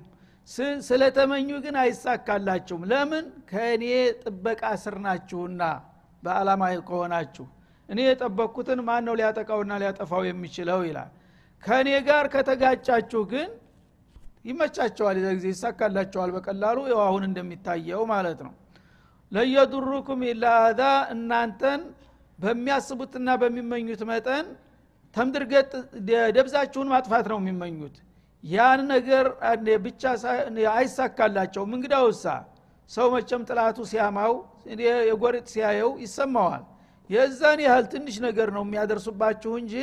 ስለተመኙ 0.88 1.48
ግን 1.64 1.76
አይሳካላችሁም። 1.82 2.82
ለምን? 2.90 3.24
ከእኔ 3.50 3.84
ጥበቃ 4.22 4.62
ስር 4.82 4.96
ናችሁና 5.04 5.62
በአላማ 6.22 6.62
ከሆናችሁ። 6.88 7.46
እኔ 7.88 7.98
የጠበቅኩትን 8.06 8.80
ማን 8.86 9.02
ነው 9.06 9.14
ሊያጠቃውና 9.18 9.72
ሊያጠፋው 9.82 10.22
የሚችለው? 10.28 10.80
ይላል። 10.88 11.10
ከእኔ 11.62 11.88
ጋር 12.08 12.24
ከተጋጫችሁ 12.34 13.22
ግን 13.32 13.50
ይመቻቸዋል 14.48 15.16
የዛ 15.18 15.28
ጊዜ 15.38 15.46
ይሳካላቸዋል 15.52 16.30
በቀላሉ። 16.36 16.78
ያው 16.92 17.00
አሁን 17.06 17.22
እንደሚታየው 17.28 18.02
ማለት 18.12 18.40
ነው። 18.46 18.54
ለየዱሩኩም 19.32 20.20
ኢላ 20.28 20.44
እናንተን 21.14 21.80
በሚያስቡትና 22.38 23.28
በሚመኙት 23.42 24.02
መጠን 24.10 24.46
ተምድርገጥ 25.16 25.70
ደብዛችሁን 26.36 26.88
ማጥፋት 26.92 27.26
ነው 27.32 27.38
የሚመኙት። 27.40 27.96
ያን 28.44 28.80
ነገር 28.92 29.26
ብቻ 29.84 30.02
አይሳካላቸውም 30.74 31.72
እንግዳውሳ 31.76 32.24
ሰው 32.90 33.06
መቸም 33.14 33.42
ጥላቱ 33.48 33.78
ሲያማው 33.90 34.34
የጎሪጥ 35.06 35.46
ሲያየው 35.54 35.90
ይሰማዋል። 36.04 36.64
የዛን 37.10 37.60
ያህል 37.66 37.84
ትንሽ 37.92 38.16
ነገር 38.26 38.48
ነው 38.56 38.62
የሚያደርሱባችሁ 38.66 39.52
እንጂ 39.60 39.74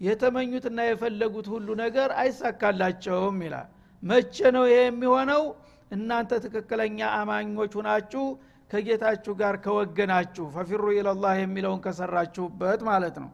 የተመኙትና 0.00 0.78
የፈለጉት 0.86 1.46
ሁሉ 1.52 1.68
ነገር 1.82 2.08
አይሳካላቸውም 2.22 3.38
ይላል። 3.46 3.68
መቼ 4.02 4.36
ነው 4.56 4.64
ይሄ 4.70 4.80
የሚሆነው? 4.84 5.42
እናንተ 5.90 6.32
ትክክለኛ 6.44 6.98
አማኞች 7.18 7.72
ሁናችሁ 7.78 8.24
ከጌታችሁ 8.70 9.32
ጋር 9.40 9.54
ከወገናችሁ 9.64 10.44
ፈፊሩ 10.54 10.84
ኢለላህ 10.96 11.34
የሚለውን 11.40 11.80
ከሰራችሁበት 11.84 12.80
ማለት 12.88 13.16
ነው 13.22 13.30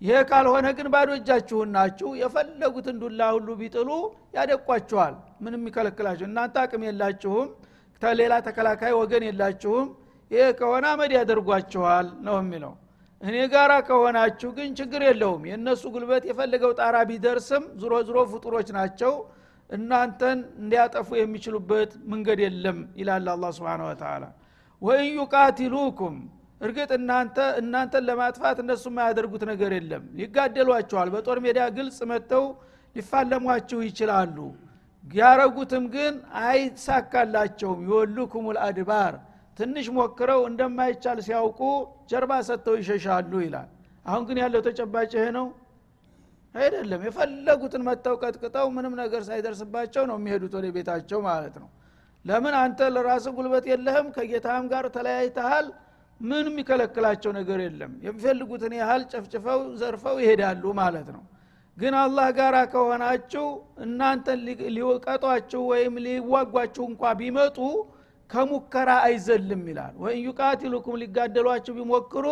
ይሄ 0.00 0.18
ካልሆነ 0.28 0.66
ግን 0.78 0.88
ባዶ 0.92 1.08
እጃችሁን 1.18 1.70
ናችሁ። 1.76 2.08
የፈለጉትን 2.20 2.96
ዱላ 3.02 3.20
ሁሉ 3.36 3.48
ቢጥሉ 3.60 3.88
ያደቋችኋል። 4.36 5.14
ምንም 5.44 5.64
ይከለክላችሁ። 5.68 6.26
እናንተ 6.28 6.56
አቅም 6.64 6.82
የላችሁም። 6.88 7.48
ሌላ 8.02 8.34
ተከላካይ 8.46 8.92
ወገን 8.98 9.22
የላችሁም። 9.28 9.86
ይሄ 10.30 10.44
ከሆነ 10.58 10.84
አመድ 10.92 11.12
ያደርጓችኋል 11.16 12.06
ነው 12.26 12.36
የሚለው። 12.40 12.72
እኔ 13.22 13.36
ጋራ 13.52 13.72
ከሆናችሁ 13.88 14.48
ግን 14.56 14.68
ችግር 14.78 15.02
የለውም። 15.06 15.42
የእነሱ 15.50 15.82
ጉልበት 15.94 16.24
የፈለገው 16.28 16.72
ጣራ 16.78 16.96
ቢደርስም 17.08 17.64
ዝሮ 17.80 17.94
ዝሮ 18.08 18.18
ፍጡሮች 18.32 18.68
ናቸው። 18.78 19.12
እናንተን 19.70 20.38
እንዲያጠፉ 20.60 21.08
የሚችሉበት 21.18 21.90
መንገድ 22.12 22.38
የለም 22.44 22.78
ይላል 23.00 23.26
አላ 23.32 23.50
ስብን 23.56 23.82
ወተላ 23.88 24.24
ወኢን 24.82 25.16
ዩቃቲሉኩም 25.18 26.16
እርግጥ 26.60 26.90
እናንተ 26.96 27.38
እናንተን 27.60 28.04
ለማጥፋት 28.08 28.56
እነሱ 28.62 28.84
የማያደርጉት 28.90 29.42
ነገር 29.50 29.72
የለም። 29.76 30.04
ይጋደሏቸዋል። 30.22 31.08
በጦር 31.14 31.38
ሜዳ 31.44 31.58
ግልጽ 31.76 31.98
መጥተው 32.10 32.44
ሊፋለሟችሁ 32.96 33.80
ይችላሉ። 33.88 34.36
ያረጉትም 35.04 35.84
ግን 35.94 36.14
አይሳካላቸውም። 36.42 37.80
ይወሉኩም 37.86 38.46
ልአድባር 38.56 39.14
ትንሽ 39.58 39.86
ሞክረው 39.96 40.40
እንደማይቻል 40.48 41.18
ሲያውቁ 41.26 41.60
ጀርባ 42.10 42.32
ሰጥተው 42.48 42.74
ይሸሻሉ 42.80 43.32
ይላል። 43.44 43.68
አሁን 44.06 44.22
ግን 44.28 44.36
ያለው 44.42 44.60
ተጨባጭ 44.66 45.10
ይሄ 45.16 45.24
ነው? 45.38 45.46
አይደለም። 46.54 47.00
የፈለጉትን 47.06 47.82
መጥተው 47.88 48.14
ቀጥቅጠው 48.22 48.66
ምንም 48.76 48.94
ነገር 49.00 49.22
ሳይደርስባቸው 49.28 50.04
ነው 50.10 50.16
የሚሄዱት 50.20 50.54
ወደ 50.58 50.66
ቤታቸው 50.76 51.20
ማለት 51.26 51.56
ነው። 51.62 51.68
ለምን 52.24 52.54
አንተ 52.62 52.80
ለራስ 52.94 53.26
ጉልበት 53.36 53.64
የለህም? 53.70 54.06
ከጌታህም 54.16 54.66
ጋር 54.72 54.84
ተለያይተሃል 54.96 55.66
ምን 56.21 56.45
የሚከለክላቸው 56.49 57.31
ነገር 57.37 57.59
የለም 57.63 57.93
የሚፈልጉትን 58.05 58.73
ያህል 58.79 59.01
ጨፍጭፈው 59.11 59.61
ዘርፈው 59.79 60.17
ይሄዳሉ 60.23 60.63
ማለት 60.79 61.07
ነው 61.15 61.23
ግን 61.77 61.93
አላህ 62.01 62.27
ጋር 62.37 62.55
ከሆናችሁ 62.73 63.45
እናንተን 63.85 64.39
ሊቀጧችሁ 64.77 65.61
ወይም 65.71 65.95
ሊዋጓችሁ 66.05 66.83
እንኳ 66.91 67.13
ቢመጡ 67.21 67.57
ከሙከራ 68.29 68.89
አይዘልም 69.07 69.63
ይላል 69.71 69.95
ወይም 70.03 70.19
ዩቃቲሉኩም 70.27 70.99
ሊጋደሏችሁ 71.01 71.73
ቢሞክሩ 71.79 72.25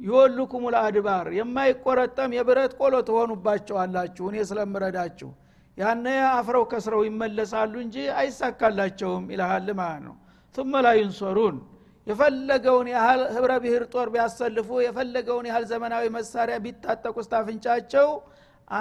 ይወሉኩም 0.00 0.64
ልአድባር 0.74 1.26
የማይቆረጠም 1.38 2.30
የብረት 2.36 2.72
ቆሎ 2.80 2.94
ትሆኑባቸዋላችሁ 3.08 4.24
እኔ 4.30 4.38
ስለምረዳችሁ 4.50 5.30
ያነ 5.76 6.06
አፍረው 6.36 6.64
ከስረው 6.72 7.02
ይመለሳሉ 7.08 7.74
እንጂ 7.84 7.96
አይሳካላቸውም 8.20 9.24
ይልሃል 9.34 9.68
ማለት 9.80 10.02
ነው 10.06 10.16
ثم 10.54 10.72
لا 10.78 10.92
ينصرون 10.94 11.56
የፈለገውን 12.07 12.87
ያህል 12.93 13.21
ህብረ 13.35 13.53
ብሔር 13.63 13.83
ጦር 13.93 14.07
ቢያሰልፉ 14.13 14.69
የፈለገውን 14.83 15.45
ያህል 15.49 15.65
ዘመናዊ 15.71 16.05
መሳሪያ 16.17 16.57
ቢታጠቁ 16.65 17.15
ስታፍንጫቸው 17.25 18.07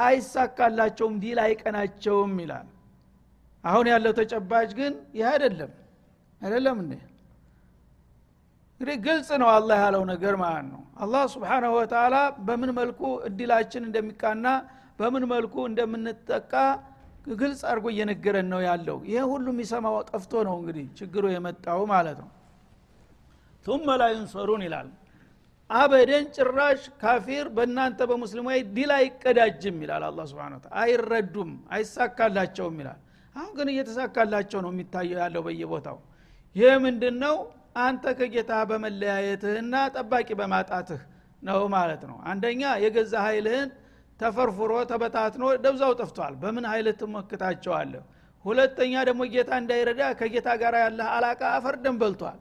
አይሳካላቸውም 0.00 1.14
ዲል 1.22 1.38
አይቀናቸውም 1.44 2.32
ይላል። 2.42 2.68
አሁን 3.64 3.86
ያለው 3.92 4.12
ተጨባጭ 4.18 4.70
ግን 4.78 4.94
ይህ 5.16 5.26
አይደለም። 5.32 5.72
አይደለም 6.42 6.76
እንዴ? 6.82 6.92
እንግዲህ 8.80 8.96
ግልጽ 9.06 9.28
ነው 9.42 9.48
አላህ 9.52 9.76
ያለው 9.84 10.02
ነገር 10.10 10.34
ማለት 10.42 10.66
ነው። 10.72 10.82
አላህ 11.02 11.22
سبحانه 11.34 11.72
وتعالى 11.78 12.16
በምን 12.46 12.70
መልኩ 12.78 13.00
እድላችን 13.28 13.82
እንደሚቃና 13.88 14.46
በምን 14.98 15.24
መልኩ 15.32 15.54
እንደምንጠቃ 15.70 16.52
ግልጽ 17.40 17.60
አድርጎ 17.70 17.86
እየነገረን 17.92 18.48
ነው 18.52 18.60
ያለው። 18.66 18.98
ይሄ 19.08 19.20
ሁሉ 19.30 19.46
የሚሰማው 19.54 19.96
ጠፍቶ 20.10 20.42
ነው 20.48 20.56
እንግዲህ 20.60 20.84
ችግሩ 20.98 21.24
የመጣው 21.32 21.80
ማለት 21.92 22.18
ነው 22.22 22.28
ثم 23.66 23.88
لا 24.00 24.06
ينصرون 24.12 24.62
ይላል። 24.66 24.88
አበደን 25.70 26.24
ጭራሽ 26.36 26.82
ካፊር 27.00 27.46
በእናንተ 27.56 28.00
በሙስሊሞች 28.10 28.60
ድል 28.76 28.90
አይቀዳጅም 28.96 29.78
ይላል 29.84 30.02
አላ 30.08 30.26
ስብን 30.30 30.52
አይረዱም 30.80 31.50
አይሳካላቸውም 31.76 32.76
ይላል። 32.82 33.00
አሁን 33.36 33.50
ግን 33.56 33.68
እየተሳካላቸው 33.72 34.60
ነው 34.64 34.70
የሚታየው 34.74 35.18
ያለው 35.22 35.42
በየቦታው። 35.46 35.98
ይህ 36.56 36.74
ምንድን 36.84 37.16
ነው 37.24 37.34
አንተ 37.78 38.04
ከጌታ 38.18 38.52
በመለያየትህና 38.70 39.74
ጠባቂ 39.96 40.28
በማጣትህ 40.40 41.00
ነው 41.42 41.60
ማለት 41.74 42.02
ነው። 42.10 42.16
አንደኛ 42.30 42.62
የገዛ 42.84 43.14
ኃይልህን 43.26 43.68
ተፈርፍሮ 44.20 44.72
ተበታትኖ 44.90 45.44
ደብዛው 45.64 45.92
ጠፍቷል። 46.00 46.34
በምን 46.42 46.64
ኃይል 46.70 46.86
ትሞክታቸዋለህ 47.00 48.04
ሁለተኛ 48.44 48.94
ደግሞ 49.08 49.22
ጌታ 49.34 49.50
እንዳይረዳ 49.60 50.02
ከጌታ 50.18 50.48
ጋር 50.62 50.74
ያለህ 50.84 51.06
አላቃ 51.14 51.42
አፈርደን 51.56 51.96
በልቷል 52.00 52.38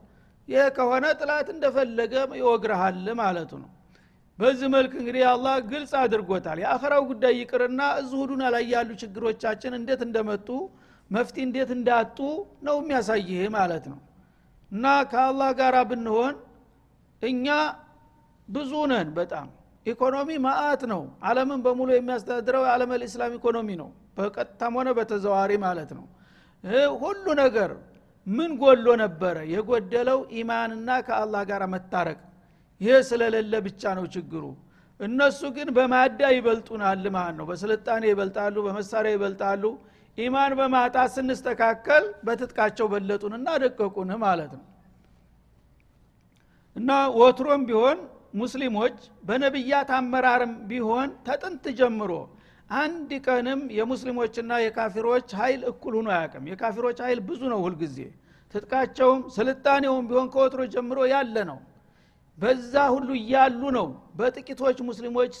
ይህ 0.48 0.66
ከሆነ 0.76 1.04
ጥላት 1.20 1.48
እንደፈለገ 1.54 2.12
ይወግረሃል 2.40 3.06
ማለቱ 3.20 3.52
ነው። 3.62 3.70
በዚህ 4.38 4.68
መልክ 4.74 4.92
እንግዲህ 5.00 5.22
አላህ 5.30 5.54
ግልጽ 5.68 5.92
አድርጎታል። 6.00 6.58
የአኸራው 6.62 7.02
ጉዳይ 7.10 7.34
ይቅርና 7.40 7.82
እዚሁ 8.00 8.20
ዱና 8.30 8.42
ላይ 8.54 8.64
ያሉ 8.72 8.90
ችግሮቻችን 9.02 9.72
እንዴት 9.78 10.00
እንደመጡ 10.06 10.48
መፍትሄ 11.10 11.42
እንዴት 11.46 11.70
እንዳጡ 11.76 12.18
ነው 12.66 12.76
የሚያሳይህ 12.80 13.42
ማለት 13.56 13.84
ነው። 13.92 13.98
እና 14.70 14.84
ከአላህ 15.10 15.50
ጋር 15.60 15.76
ብንሆን 15.90 16.34
እኛ 17.22 17.46
ብዙ 18.48 18.72
ነን 18.90 19.08
በጣም። 19.18 19.46
ኢኮኖሚ 19.86 20.30
ማአት 20.44 20.82
ነው። 20.92 21.02
አለምን 21.28 21.60
በሙሉ 21.64 21.88
የሚያስተዳድረው 21.94 22.62
የዓለም 22.66 22.92
ልእስላም 23.00 23.34
ኢኮኖሚ 23.38 23.68
ነው። 23.82 23.88
በቀጥታም 24.16 24.74
ሆነ 24.78 24.88
በተዘዋሪ 24.98 25.52
ማለት 25.64 25.90
ነው። 25.98 26.04
ሁሉ 27.02 27.26
ነገር 27.42 27.70
ምን 28.26 28.50
ጎሎ 28.60 28.86
ነበረ? 29.02 29.36
የጎደለው 29.52 30.20
ኢማንና 30.38 30.88
ከአላህ 31.06 31.42
ጋር 31.50 31.62
መታረቅ። 31.74 32.18
ይህ 32.80 32.96
ስለሌለ 33.08 33.52
ብቻ 33.66 33.82
ነው 33.98 34.06
ችግሩ። 34.14 34.44
እነሱ 35.00 35.40
ግን 35.56 35.68
በማዳ 35.76 36.20
ይበልጡናል 36.34 37.04
ማለት 37.16 37.34
ነው። 37.38 37.46
በስልጣኔ 37.50 38.02
ይበልጣሉ 38.10 38.56
በመሳሪያ 38.66 39.10
ይበልጣሉ። 39.16 39.62
ኢማን 40.18 40.52
በማጣት 40.58 41.10
ስንስተካከል 41.14 42.04
በትጥቃቸው 42.26 42.86
በለጡንና 42.92 43.48
ደቀቁን 43.62 44.10
ማለት 44.22 44.52
ነው። 44.56 44.64
እና 46.76 46.90
ወትሮም 47.18 47.62
ቢሆን 47.68 47.98
ሙስሊሞች 48.34 48.96
በነቢያት 49.24 49.90
አመራርም 49.98 50.52
ቢሆን 50.70 51.10
ተጥንት 51.26 51.64
ጀምሮ 51.78 52.12
አንድ 52.70 53.10
ቀንም 53.26 53.60
የሙስሊሞችና 53.76 54.52
የካፊሮች 54.62 55.28
ኃይል 55.40 55.60
እኩል 55.70 55.94
ሁኖ 55.98 56.08
አያቅም 56.14 56.46
የካፊሮች 56.50 56.98
ኃይል 57.04 57.20
ብዙ 57.28 57.40
ነው 57.52 57.60
ሁልጊዜ። 57.66 57.98
ትጥቃቸውም 58.54 59.20
ስልጣኔውም 59.36 60.04
ቢሆን 60.10 60.28
ከወትሮ 60.34 60.62
ጀምሮ 60.74 60.98
ያለ 61.12 61.36
ነው። 61.50 61.58
በዛ 62.38 62.74
ሁሉ 62.94 63.08
እያሉ 63.20 63.62
ነው 63.76 63.86
በጥቂቶች 64.18 64.78
ሙስሊሞች 64.88 65.32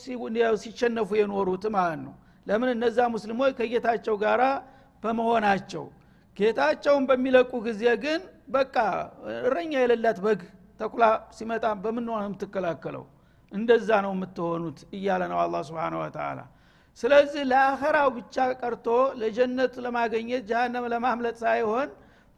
ሲሸነፉ 0.62 1.08
የኖሩት 1.20 1.64
ማለት 1.76 2.00
ነው። 2.06 2.14
ለምን? 2.46 2.68
እነዛ 2.76 2.98
ሙስሊሞች 3.14 3.52
ከጌታቸው 3.58 4.16
ጋር 4.24 4.40
በመሆናቸው። 5.02 5.84
ጌታቸውን 6.36 7.04
በሚለቁ 7.08 7.52
ጊዜ 7.66 7.82
ግን 8.04 8.20
በቃ 8.48 8.76
እረኛ 9.40 9.72
የሌላት 9.82 10.18
በግ 10.24 10.40
ተኩላ 10.80 11.04
ሲመጣ 11.36 11.66
በምን 11.84 12.04
ነው 12.08 12.16
የምትከላከለው? 12.20 13.04
እንደዛ 13.52 13.88
ነው 14.04 14.12
የምትሆኑት 14.16 14.78
እያለ 14.96 15.22
ነው 15.32 15.38
አላ 15.42 15.56
ስብን 15.68 15.94
ወተላ 16.00 16.38
ስለዚህ 16.98 17.42
ለአኸራው 17.50 18.08
ብቻ 18.16 18.36
ቀርቶ 18.60 18.86
ለጀነት 19.20 19.74
ለማገኘት 19.84 20.44
ጀሃነም 20.50 20.84
ለማምለጥ 20.92 21.36
ሳይሆን 21.42 21.88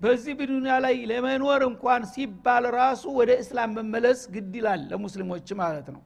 በዚህ 0.01 0.33
ብዱኒያ 0.39 0.75
ላይ 0.85 0.97
ለመኖር 1.11 1.63
እንኳን 1.69 2.03
ሲባል 2.13 2.65
ራሱ 2.77 3.05
ወደ 3.19 3.31
እስላም 3.43 3.71
መመለስ 3.79 4.21
ግድ 4.35 4.53
ይላል 4.59 4.83
ለሙስሊሞች 4.91 5.49
ማለት 5.61 5.89
ነው። 5.95 6.03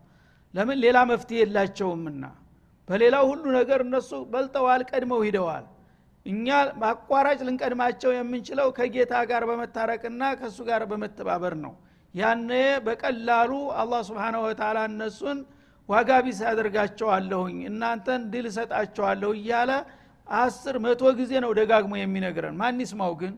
ለምን? 0.55 0.79
ሌላ 0.85 0.99
መፍትሄ 1.11 1.39
የላቸውምና። 1.43 2.25
በሌላው 2.89 3.25
ሁሉ 3.31 3.45
ነገር 3.59 3.81
እነሱ 3.87 4.11
በልጠዋል 4.33 4.83
ቀድመው 4.91 5.21
ሂደዋል። 5.27 5.67
እኛ 6.27 6.47
አቋራጭ 6.91 7.39
ልንቀድማቸው 7.47 8.11
የምንችለው 8.15 8.69
ከጌታ 8.79 9.15
ጋር 9.31 9.43
በመታረቅና 9.51 10.23
ከእሱ 10.41 10.59
ጋር 10.69 10.83
በመተባበር 10.91 11.55
ነው። 11.65 11.73
ያነ 12.15 12.51
በቀላሉ 12.87 13.53
አላህ 13.83 14.01
ስብሓነ 14.09 14.37
ወተላ 14.45 14.79
እነሱን 14.91 15.39
ዋጋ 15.89 16.11
ቢስ 16.25 16.39
ያደርጋቸዋለሁኝ 16.47 17.57
እናንተን 17.71 18.23
ድል 18.33 18.47
እሰጣቸዋለሁ 18.51 19.31
እያለ 19.39 19.71
አስር 20.27 20.77
መቶ 20.85 21.03
ጊዜ 21.19 21.33
ነው 21.45 21.51
ደጋግሞ 21.59 21.93
የሚነግረን። 21.99 22.55
ማን 22.61 22.79
ይስማው 22.83 23.15
ግን? 23.21 23.35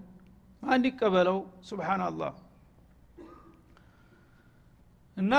ማን 0.62 0.83
ይቀበለው? 0.88 1.38
ስብሓናላህ 1.68 2.33
እና 5.16 5.33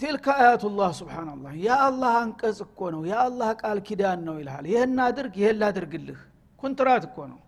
ቲልከ 0.00 0.26
አያቱላህ 0.36 0.90
ስብሓናላህ 1.00 1.52
የአላህ 1.64 2.12
አንቀጽ 2.20 2.58
እኮ 2.66 2.80
ነው 2.94 3.02
የአላህ 3.10 3.50
ቃል 3.60 3.78
ኪዳን 3.88 4.20
ነው 4.28 4.36
ይልሃል። 4.40 4.66
ይህን 4.72 4.96
አድርግ 5.06 5.34
ይህን 5.42 5.56
ላድርግልህ። 5.62 6.20
ኩንትራት 6.62 7.04
እኮ 7.08 7.18
ነው። 7.32 7.40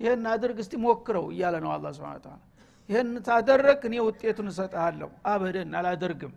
ይህን 0.00 0.24
አድርግ 0.32 0.58
እስቲ 0.62 0.74
ሞክረው 0.84 1.26
እያለ 1.32 1.54
ነው 1.64 1.70
አላ 1.74 1.86
ስብን 1.96 2.20
ታላ 2.24 2.36
ይህን 2.88 3.10
ታደረግ 3.26 3.80
እኔ 3.88 3.94
ውጤቱን 4.06 4.48
እሰጥሃለሁ። 4.52 5.10
አበደን 5.32 5.70
አላደርግም 5.80 6.32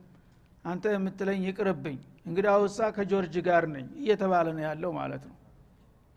አንተ 0.65 0.83
የምትለኝ 0.93 1.41
ይቅርብኝ 1.47 1.97
እንግዲህ 2.27 2.49
አውሳ 2.53 2.79
ከጆርጅ 2.95 3.35
ጋር 3.47 3.63
ነኝ 3.73 3.87
እየተባለ 4.01 4.47
ነው 4.55 4.63
ያለው 4.67 4.91
ማለት 4.99 5.23
ነው። 5.29 5.35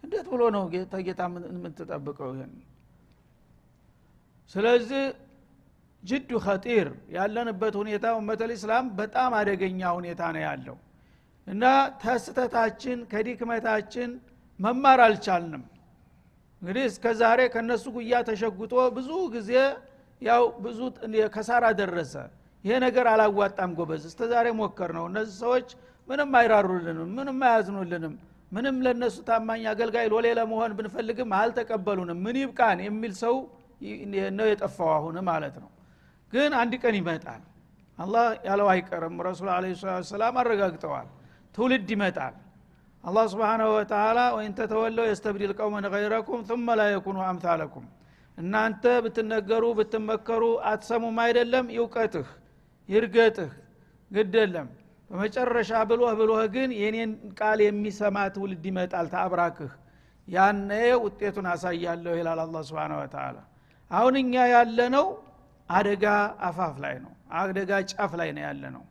እንዴት 0.05 0.27
ብሎ 0.33 0.43
ነው 0.55 0.63
ጌታ 1.03 1.21
የምትጠብቀው 1.51 2.31
ይህን 2.37 2.53
ስለዚህ 4.51 5.03
ጅዱ 6.05 6.31
ኸጢር 6.45 6.89
ያለንበት 7.15 7.75
ሁኔታ 7.81 8.07
ኡመተል 8.19 8.51
ኢስላም 8.55 8.87
በጣም 8.99 9.31
አደገኛ 9.39 9.81
ሁኔታ 9.97 10.23
ነው 10.35 10.43
ያለው 10.47 10.77
እና 11.47 11.65
ተስተታችን 12.03 12.99
ከዲክመታችን 13.13 14.11
መማር 14.59 15.01
አልቻልንም። 15.07 15.65
እንግዲህ 16.63 16.85
እስከ 16.91 17.07
ዛሬ 17.21 17.41
ከነሱ 17.55 17.85
ጉያ 17.97 18.15
ተሸጉጦ 18.29 18.75
ብዙ 18.97 19.11
ጊዜ 19.35 19.51
ያው 20.23 20.43
ብዙ 20.65 20.79
ከሳራ 21.35 21.65
ደረሰ 21.81 22.15
ይሄ 22.65 22.77
ነገር 22.85 23.07
አላዋጣም 23.11 23.71
ጎበዝ 23.79 24.03
እስተ 24.09 24.21
ዛሬ 24.33 24.47
ሞከር 24.59 24.91
ነው 24.97 25.05
እነዚህ 25.11 25.37
ሰዎች 25.43 25.69
ምንም 26.09 26.31
አይራሩልንም 26.39 27.11
ምንም 27.17 27.39
አያዝኑልንም። 27.49 28.15
ምንም 28.53 28.77
ለነሱ 28.85 29.17
ታማኝ 29.27 29.63
አገልጋይ 29.73 30.07
ሎሌ 30.13 30.27
ለመሆን 30.39 30.73
ብንፈልግም 30.77 31.31
አልተቀበሉንም። 31.39 32.19
ምን 32.25 32.37
ይብቃን 32.43 32.79
የሚል 32.87 33.13
ሰው 33.23 33.35
ነው 34.39 34.47
የጠፋው 34.51 34.91
አሁን 34.95 35.17
ማለት 35.29 35.57
ነው። 35.63 35.71
ግን 36.33 36.53
አንድ 36.61 36.73
ቀን 36.83 36.95
ይመጣል። 37.01 37.43
አላህ 37.99 38.27
ያለው 38.49 38.69
አይቀርም። 38.73 39.17
ረሱል 39.29 39.49
አለ 39.55 39.65
ሰላም 40.11 40.37
አረጋግጠዋል። 40.43 41.07
ትውልድ 41.55 41.89
ይመጣል። 41.95 42.35
አላህ 43.05 43.25
ስብሓናሁ 43.33 43.69
ወተላ 43.77 44.19
ወይን 44.37 44.53
ተተወለው 44.59 45.05
የስተብዲል 45.09 45.53
ቀውመን 45.59 45.87
ገይረኩም 45.95 46.41
ثመ 46.49 46.69
ላ 46.79 46.85
የኩኑ 46.91 47.19
አምታለኩም 47.29 47.87
እናንተ 48.39 48.85
ብትነገሩ 49.05 49.65
ብትመከሩ 49.79 50.43
አትሰሙም 50.71 51.17
አይደለም? 51.23 51.65
ይውቀትህ 51.77 52.29
ይርገጥህ 52.89 53.51
ግደለም 54.11 54.69
በመጨረሻ 55.11 55.71
ብሎህ 55.91 56.13
ብሎህ 56.21 56.41
ግን 56.55 56.71
የኔን 56.81 57.11
ቃል 57.39 57.59
የሚሰማ 57.65 58.17
ትውልድ 58.35 58.65
ይመጣል 58.71 59.07
ተአብራክህ። 59.13 59.73
ያነ 60.29 60.71
ውጤቱን 61.05 61.47
አሳያለሁ 61.53 62.13
ይላል 62.19 62.41
አላ 62.43 62.57
ስብን 62.69 62.93
ወተላ 62.99 63.37
አሁን 63.91 64.15
እኛ 64.23 64.35
ያለነው 64.53 65.07
አደጋ 65.71 66.05
አፋፍ 66.49 66.75
ላይ 66.85 66.95
ነው 67.05 67.13
አደጋ 67.39 67.71
ጫፍ 67.93 68.13
ላይ 68.21 68.31
ነው 68.37 68.43
ያለ 68.47 68.63
ነው 68.77 68.85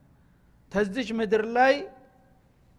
ተዚች 0.72 1.10
ምድር 1.20 1.44
ላይ 1.58 1.74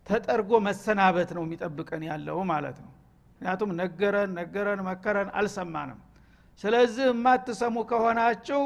ተጠርጎ 0.07 0.51
መሰናበት 0.67 1.31
ነው 1.37 1.43
የሚጠብቀን 1.47 2.03
ያለው 2.09 2.39
ማለት 2.51 2.77
ነው። 2.85 2.91
ምክንያቱም 3.31 3.71
ነገረን 3.81 4.31
ነገረን 4.39 4.81
መከረን 4.89 5.29
አልሰማንም። 5.39 5.99
ስለዚህ 6.61 7.07
የማትሰሙ 7.11 7.77
ከሆናችሁ 7.91 8.63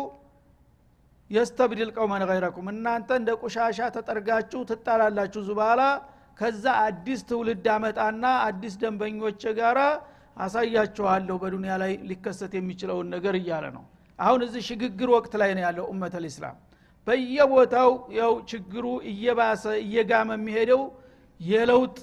የስተብድል 1.33 1.90
ቀውመን 1.97 2.23
ገይረኩም? 2.31 2.66
እናንተ 2.73 3.11
እንደ 3.21 3.31
ቆሻሻ 3.42 3.79
ተጠርጋችሁ 3.97 4.61
ትጣላላችሁ 4.71 5.42
ዙባላ። 5.49 5.81
ከዛ 6.38 6.64
አዲስ 6.85 7.21
ትውልድ 7.29 7.66
አመጣና 7.75 8.25
አዲስ 8.47 8.75
ደንበኞች 8.83 9.42
ጋራ 9.59 9.81
አሳያችኋለሁ 10.37 11.35
በዱንያ 11.42 11.73
ላይ 11.83 11.92
ሊከሰት 12.11 12.53
የሚችለውን 12.59 13.09
ነገር 13.14 13.35
እያለ 13.40 13.64
ነው። 13.77 13.85
አሁን 14.18 14.40
እዚህ 14.47 14.62
ሽግግር 14.68 15.09
ወቅት 15.16 15.33
ላይ 15.42 15.51
ነው 15.57 15.62
ያለው 15.66 15.85
ኡመት 15.92 16.14
ልእስላም 16.25 16.57
በየቦታው 17.07 17.90
ያው 18.18 18.33
ችግሩ 18.51 18.85
እየባሰ 19.12 19.64
እየጋመ 19.85 20.31
የሚሄደው 20.38 20.83
የለውጥ 21.40 21.97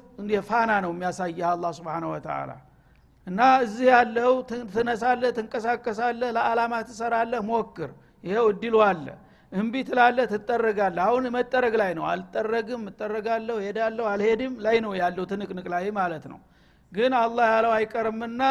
ፋና 0.50 0.72
ነው 0.86 0.92
የሚያሳይህ 0.94 1.46
አላ 1.52 1.66
ስብን 1.78 2.06
ወተላ 2.12 2.52
እና 3.28 3.42
እዚህ 3.64 3.88
ያለው 3.94 4.34
ትነሳለህ 4.74 5.32
ትንቀሳቀሳለህ 5.38 6.30
ለአላማ 6.38 6.74
ትሰራለህ 6.90 7.42
ሞክር 7.50 7.90
ይኸው 8.24 8.46
እድሉ 8.52 8.76
አለ። 8.86 9.06
እምቢ 9.52 9.76
ትላለህ 9.88 10.26
ትጠረጋለህ። 10.32 11.04
አሁን 11.06 11.24
መጠረግ 11.36 11.74
ላይ 11.82 11.92
ነው። 11.98 12.04
አልጠረግም 12.10 12.84
እጠረጋለሁ 12.92 13.56
ሄዳለሁ 13.66 14.06
አልሄድም 14.12 14.54
ላይ 14.66 14.78
ነው 14.86 14.92
ያለው 15.02 15.24
ትንቅንቅ 15.32 15.68
ላይ 15.74 15.86
ማለት 15.98 16.26
ነው። 16.32 16.40
ግን 16.92 17.14
አላህ 17.22 17.48
ያለው 17.54 17.72
አይቀርምና 17.78 18.42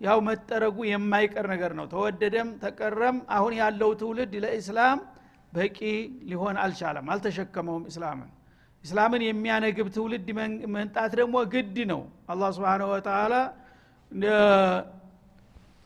ያው 0.00 0.18
መጠረጉ 0.28 0.76
የማይቀር 0.88 1.46
ነገር 1.52 1.72
ነው። 1.78 1.86
ተወደደም 1.92 2.48
ተቀረም 2.62 3.16
አሁን 3.30 3.52
ያለው 3.60 3.90
ትውልድ 4.00 4.34
ለኢስላም 4.44 4.98
በቂ 5.52 5.78
ሊሆን 6.30 6.56
አልቻለም 6.62 7.06
አልተሸከመውም 7.12 7.84
እስላምን 7.90 8.30
እስላምን 8.84 9.22
የሚያነግብ 9.26 9.88
ትውልድ 9.94 10.28
መንጣት 10.74 11.12
ደግሞ 11.20 11.36
ግድ 11.52 11.76
ነው። 11.90 12.00
አላህ 12.28 12.50
ስብን 12.56 12.82
ወተላ 12.92 13.34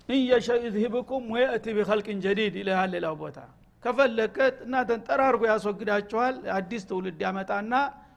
እንየሸ 0.09 0.47
ዩዝሂብኩም 0.65 1.25
ወየእቲ 1.35 1.67
ቢኸልቅን 1.77 2.19
ጀዲድ 2.25 2.55
ይልሃል 2.61 2.91
ሌላው 2.95 3.15
ቦታ። 3.21 3.39
ከፈለከት 3.83 4.57
እናንተን 4.67 5.01
ጠራርጎ 5.07 5.43
ያስወግዳችኋል 5.51 6.35
አዲስ 6.57 6.83
ትውልድ 6.91 7.21
ያመጣና 7.27 7.73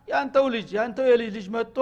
ያንተው 0.08 0.46
ልጅ 0.54 0.68
ያንተው 0.78 1.06
የልጅ 1.10 1.32
ልጅ 1.38 1.48
መጥቶ 1.56 1.78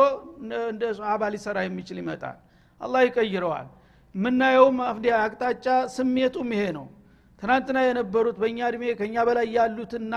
እንደ 0.67 0.83
ሰሃባ 0.99 1.23
ሊሰራ 1.33 1.57
የሚችል 1.65 1.97
ይመጣል። 2.01 2.37
አላህ 2.81 3.01
ይቀይረዋል። 3.07 3.67
የምናየውም 4.15 4.77
አቅጣጫ 5.19 5.65
ስሜቱም 5.95 6.49
ይሄ 6.55 6.63
ነው። 6.77 6.85
ትናንትና 7.41 7.77
የነበሩት 7.85 8.37
በእኛ 8.41 8.59
እድሜ 8.69 8.83
ከእኛ 8.99 9.15
በላይ 9.27 9.47
ያሉትና 9.57 10.13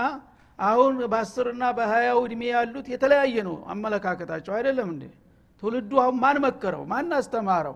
አሁን 0.59 0.95
በአስርና 1.11 1.63
በሀያው 1.77 2.19
እድሜ 2.25 2.41
ያሉት 2.53 2.87
የተለያየ 2.93 3.35
ነው 3.47 3.55
አመለካከታቸው። 3.73 4.53
አይደለም 4.57 4.89
እንዴ? 4.93 5.03
ትውልዱ 5.63 5.91
አሁን 6.03 6.17
ማን 6.23 6.37
መከረው? 6.45 6.83
ማን 6.91 7.13
አስተማረው 7.19 7.75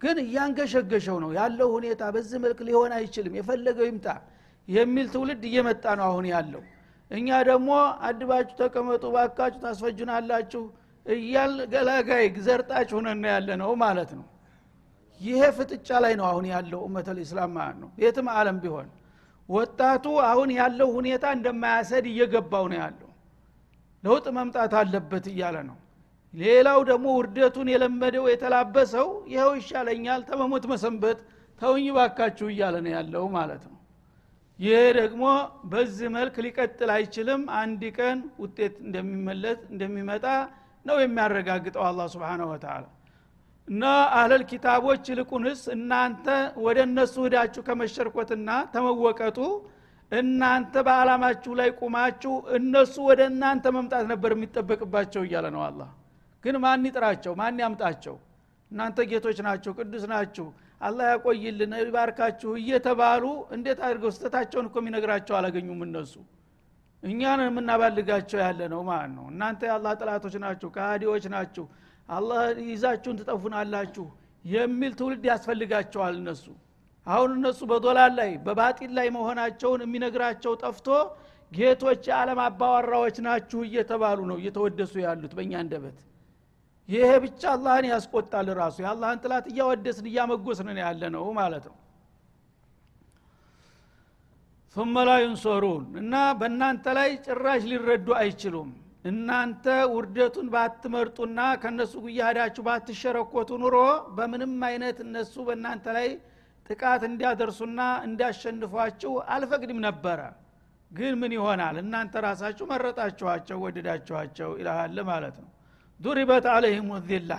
ግን 0.00 0.16
እያንገሸገሸው 0.24 1.16
ነው። 1.24 1.30
ያለው 1.38 1.68
ሁኔታ 1.76 2.02
በዚህ 2.14 2.38
መልክ 2.44 2.58
ሊሆን 2.68 2.92
አይችልም። 2.96 3.34
የፈለገው 3.38 3.86
ይምጣ 3.88 4.06
የሚል 4.68 5.06
ትውልድ 5.12 5.42
እየመጣ 5.48 5.84
ነው 5.98 6.06
አሁን 6.10 6.26
ያለው። 6.32 6.62
እኛ 7.10 7.28
ደግሞ 7.48 7.70
አድባችሁ 8.06 8.56
ተቀመጡ 8.60 9.04
ባካችሁ 9.14 9.60
ታስፈጁናላችሁ 9.64 10.62
እያል 11.06 11.54
ገላጋይ 11.72 12.26
ዘርጣች 12.46 12.90
ሁነና 12.96 13.24
ያለ 13.34 13.48
ነው 13.60 13.70
ማለት 13.82 14.10
ነው። 14.18 14.26
ይሄ 15.20 15.42
ፍጥጫ 15.58 15.88
ላይ 16.04 16.14
ነው 16.20 16.26
አሁን 16.30 16.46
ያለው 16.52 16.80
ኡመተል 16.86 17.18
ኢስላም 17.22 17.52
ማለት 17.58 17.76
ነው። 17.82 17.90
የትም 18.02 18.26
አለም 18.34 18.56
ቢሆን 18.64 18.88
ወጣቱ 19.48 20.06
አሁን 20.30 20.50
ያለው 20.58 20.88
ሁኔታ 20.96 21.24
እንደማያሰድ 21.36 22.04
እየገባው 22.10 22.64
ነው 22.72 22.78
ያለው። 22.82 23.10
ለውጥ 24.04 24.26
መምጣት 24.38 24.72
አለበት 24.80 25.26
እያለ 25.32 25.56
ነው 25.68 25.76
ሌላው 26.36 26.80
ደግሞ 26.88 27.06
ውርደቱን 27.18 27.68
የለመደው 27.72 28.24
የተላበሰው 28.30 29.08
ይኸው 29.32 29.52
ይሻለኛል 29.58 30.22
ተመሞት 30.28 30.64
መሰንበት 30.72 31.18
ተውኝ 31.60 31.86
ባካችሁ 31.96 32.46
እያለ 32.52 32.76
ነው 32.84 32.92
ያለው 32.96 33.24
ማለት 33.36 33.62
ነው። 33.66 33.74
ይሄ 34.58 34.76
ደግሞ 34.98 35.24
በዚህ 35.72 36.08
መልክ 36.14 36.36
ሊቀጥል 36.44 36.90
አይችልም። 36.94 37.42
አንድ 37.60 37.82
ቀን 37.98 38.18
ውጤት 38.42 38.74
እንደሚመለት 38.86 39.60
እንደሚመጣ 39.72 40.24
ነው 40.86 40.96
የሚያረጋግጠው 41.02 41.84
አላ 41.88 42.00
ስብን 42.12 42.42
ወተላ 42.50 42.84
እና 43.68 43.84
አህለል 44.16 44.42
ኪታቦች 44.50 45.04
ይልቁንስ 45.10 45.62
እናንተ 45.76 46.26
ወደ 46.66 46.78
እነሱ 46.88 47.14
ህዳችሁ 47.26 47.62
ከመሸርኮትና 47.68 48.50
ተመወቀቱ 48.74 49.38
እናንተ 50.12 50.74
በአላማችሁ 50.86 51.52
ላይ 51.60 51.70
ቁማችሁ 51.80 52.34
እነሱ 52.58 52.94
ወደ 53.08 53.22
እናንተ 53.32 53.72
መምጣት 53.76 54.04
ነበር 54.12 54.32
የሚጠበቅባቸው 54.36 55.22
እያለ 55.26 55.46
ነው 55.56 55.62
አላ 55.68 55.80
ግን 56.46 56.56
ማን 56.62 56.86
ይጥራቸው? 56.88 57.32
ማን 57.40 57.60
ያምጣቸው? 57.62 58.16
እናንተ 58.70 58.98
ጌቶች 59.10 59.38
ናቸው 59.46 59.72
ቅዱስ 59.78 60.04
ናችሁ። 60.12 60.46
አላህ 60.80 61.06
ያቆይልን 61.12 61.72
ይባርካችሁ 61.80 62.50
እየተባሉ 62.60 63.24
እንዴት 63.56 63.78
አድርገው 63.86 64.10
ስተታቸውን 64.16 64.66
እኮ 64.68 64.76
የሚነግራቸው 64.82 65.34
አላገኙም 65.38 65.80
እነሱ? 65.86 66.14
እኛን 67.02 67.40
የምናባልጋቸው 67.44 68.38
ያለ 68.44 68.60
ነው 68.72 68.80
ማለት 68.90 69.12
ነው? 69.16 69.24
እናንተ 69.32 69.60
የአላህ 69.68 69.92
ጥላቶች 70.00 70.34
ናችሁ 70.44 70.68
ከሃዲዎች 70.76 71.24
ናችሁ። 71.34 71.64
አላህ 72.08 72.40
ይዛችሁን 72.70 73.18
ትጠፉናላችሁ 73.20 74.06
የሚል 74.44 74.92
ትውልድ 74.98 75.24
ያስፈልጋቸዋል 75.30 76.14
እነሱ። 76.20 76.44
አሁን 77.06 77.30
እነሱ 77.38 77.60
በዶላር 77.70 78.10
ላይ 78.18 78.30
በባጢል 78.46 78.92
ላይ 78.98 79.08
መሆናቸውን 79.16 79.80
የሚነግራቸው 79.84 80.52
ጠፍቶ 80.62 80.88
ጌቶች 81.52 82.02
የዓለም 82.10 82.40
አባዋራዎች 82.44 83.16
ናችሁ 83.26 83.60
እየተባሉ 83.68 84.20
ነው 84.30 84.36
እየተወደሱ 84.40 84.94
ያሉት 85.04 85.32
በእኛ 85.38 85.54
እንደበት 85.64 85.96
ይሄ 86.89 87.09
ብቻ 87.25 87.41
አላህን 87.55 87.85
ያስቆጣል 87.91 88.47
ራሱ 88.61 88.77
የአላህን 88.83 89.21
ጥላት 89.23 89.45
እያወደስን 89.51 90.07
እያመጎስን 90.11 90.69
ያለ 90.85 91.03
ነው 91.15 91.25
ማለት 91.41 91.65
ነው 91.71 91.77
ثم 94.75 94.95
لا 95.09 95.17
ينصرون 95.25 95.83
እና 96.01 96.13
በእናንተ 96.39 96.85
ላይ 96.97 97.09
ጭራሽ 97.25 97.61
ሊረዱ 97.71 98.07
አይችሉም 98.21 98.69
እናንተ 99.05 99.65
ውርደቱን 99.93 100.47
ባትመርጡና 100.53 101.39
ከነሱ 101.61 101.93
ጉያ 102.03 102.21
ሄዳችሁ 102.29 102.63
ባትሸረኮቱ 102.67 103.49
ኑሮ 103.63 103.77
በምንም 104.17 104.53
አይነት 104.67 104.97
እነሱ 105.05 105.33
በእናንተ 105.47 105.85
ላይ 105.97 106.07
ጥቃት 106.65 107.01
እንዲያደርሱና 107.09 107.79
እንዲያሸንፏችሁ 108.07 109.13
አልፈቅድም 109.35 109.79
ነበረ 109.87 110.19
ግን 110.91 111.13
ምን 111.21 111.31
ይሆናል 111.37 111.75
እናንተ 111.83 112.13
ራሳችሁ 112.27 112.65
መረጣችኋቸው 112.71 113.57
ወደዳችኋቸው 113.65 114.51
ይልሃል 114.61 114.97
ማለት 115.11 115.35
ነው 115.43 115.49
ዱሪበት 116.00 116.46
አለህም 116.52 116.88
ዚላ 117.06 117.32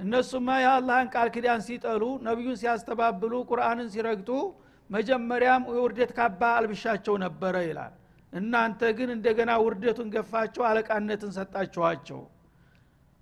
እነሱማ 0.00 0.48
የአላህን 0.62 1.08
ቃል 1.14 1.28
ኪዳን 1.34 1.60
ሲጠሉ 1.66 2.02
ነቢዩን 2.26 2.56
ሲያስተባብሉ 2.60 3.32
ቁርአንን 3.50 3.88
ሲረግጡ 3.94 4.30
መጀመሪያም 4.90 5.64
የውርደት 5.70 6.10
ካባ 6.18 6.40
አልብሻቸው 6.58 7.14
ነበረ 7.24 7.54
ይላል። 7.66 7.92
እናንተ 8.32 8.80
ግን 8.98 9.08
እንደገና 9.14 9.50
ውርደቱን 9.64 10.08
ገፋቸው 10.14 10.62
አለቃነትን 10.68 11.32
ሰጣችኋቸው። 11.36 12.20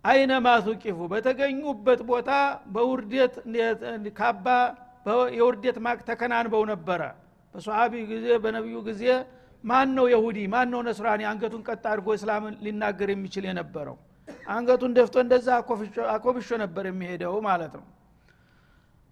አይነማ 0.04 0.48
ቱቂፉ 0.66 0.98
በተገኙበት 1.12 2.00
ቦታ 2.10 2.30
በውርደት 2.74 3.34
ካባ 4.18 4.46
የውርደት 5.36 5.76
ማቅ 5.86 5.98
ተከናንበው 6.08 6.62
ነበረ። 6.72 7.02
በሰሃቢ 7.54 7.92
ጊዜ 8.10 8.26
በነቢዩ 8.44 8.78
ጊዜ 8.88 9.04
ማን 9.64 9.88
ነው 9.96 10.06
የሁዲ? 10.12 10.38
ማን 10.52 10.68
ነው 10.72 10.80
ነስራኒ? 10.88 11.22
አንገቱን 11.30 11.62
ቀጥ 11.68 11.84
አድርጎ 11.92 12.08
እስላምን 12.18 12.54
ሊናገር 12.64 13.08
የሚችል 13.12 13.44
የነበረው 13.48 13.96
አንገቱን 14.52 14.92
ደፍቶ 14.96 15.16
እንደዛ 15.24 15.48
አኮብሾ 16.14 16.48
ነበር 16.62 16.84
የሚሄደው 16.88 17.34
ማለት 17.46 17.72
ነው። 17.78 17.86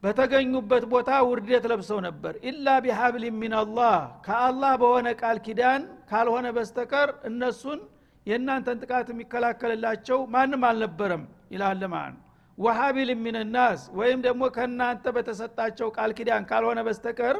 በተገኙበት 0.03 0.85
ቦታ 0.91 1.11
ውርደት 1.29 1.65
ለብሰው 1.71 1.99
ነበር። 2.07 2.35
إلا 2.49 2.67
بحبل 2.85 3.25
من 3.41 3.62
الله 3.62 3.95
ከአላህ 4.27 4.73
በሆነ 4.83 5.09
ቃል 5.21 5.39
ኪዳን 5.47 5.83
ካልሆነ 6.11 6.47
በስተቀር 6.57 7.11
እነሱን 7.31 7.81
የእናንተን 8.27 8.79
ጥቃት 8.83 9.09
የሚከላከልላቸው 9.13 10.19
ማንም 10.35 10.63
አልነበረም 10.69 11.25
ይላል 11.55 11.83
ማለት 11.89 12.17
وحبل 12.59 13.11
من 13.25 13.47
الناس 13.47 13.81
ወይም 13.99 14.21
ደግሞ 14.27 14.43
ከእናንተ 14.55 15.07
በተሰጣቸው 15.17 15.89
ቃል 15.97 16.11
ኪዳን 16.19 16.45
ካልሆነ 16.51 16.81
በስተቀር 16.87 17.37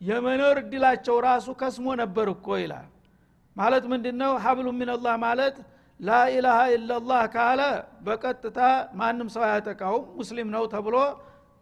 የመኖር 0.00 0.56
እድላቸው 0.62 1.16
ራሱ 1.26 1.46
ከስሞ 1.60 1.86
ነበር 2.02 2.26
እኮ 2.32 2.56
ይላል። 2.62 2.86
ማለት 3.56 3.84
ምንድን 3.92 4.16
ነው 4.22 4.32
ሀብሉ 4.44 4.66
ሚንላህ 4.78 5.14
ማለት 5.24 5.56
ላኢላሃ 6.04 6.60
ኢላላህ 6.72 7.22
ካለ 7.34 7.60
በቀጥታ 8.02 8.58
ማንም 8.94 9.28
ሰው 9.34 9.42
አያጠቃውም። 9.46 10.04
ሙስሊም 10.18 10.48
ነው 10.54 10.64
ተብሎ 10.72 10.96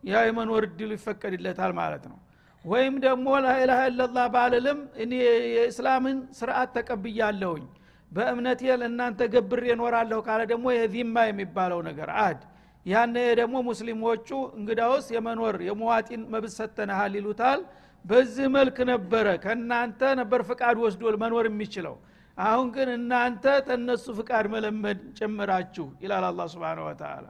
የመኖር 0.04 0.62
እድሉ 0.68 0.90
ይፈቀድለታል 0.96 1.72
ማለት 1.78 2.04
ነው። 2.10 2.18
ወይም 2.64 2.94
ደግሞ 3.04 3.26
ላኢላሃ 3.44 3.80
ኢላላህ 3.90 4.26
ባልልም 4.34 4.80
እኔ 5.02 5.12
የእስላምን 5.56 6.18
ስርዓት 6.38 6.70
ተቀብያለሁኝ። 6.76 7.64
በእምነቴ 8.12 8.62
ለእናንተ 8.80 9.20
ገብሬ 9.34 9.66
እኖራለሁ 9.74 10.18
ካለ 10.26 10.40
ደግሞ 10.50 10.66
የዚማ 10.74 11.16
የሚባለው 11.28 11.80
ነገር 11.88 12.10
አድ። 12.24 12.40
ያነ 12.86 13.16
ደግሞ 13.40 13.56
ሙስሊሞቹ 13.68 14.28
እንግዳውስ 14.58 15.06
የመኖር 15.16 15.56
የመዋጢን 15.68 16.22
መብት 16.32 16.52
ሰተንሃል 16.58 17.12
ይሉታል። 17.18 17.60
በዚህ 18.04 18.46
መልክ 18.56 18.78
ነበረ 18.90 19.26
ከእናንተ 19.42 20.00
ነበር 20.20 20.40
ፍቃድ 20.48 20.76
ወስዶ 20.84 21.12
መኖር 21.22 21.46
የሚችለው 21.50 21.94
አሁን 22.38 22.66
ግን 22.74 22.88
እናንተ 22.94 23.44
ተነሱ 23.66 24.04
ፍቃድ 24.18 24.46
መለመድ 24.52 25.00
ጨምራችሁ 25.18 25.86
ይላል 26.04 26.24
አላ 26.28 26.46
ስብን 26.52 26.80
ወተላ 26.86 27.26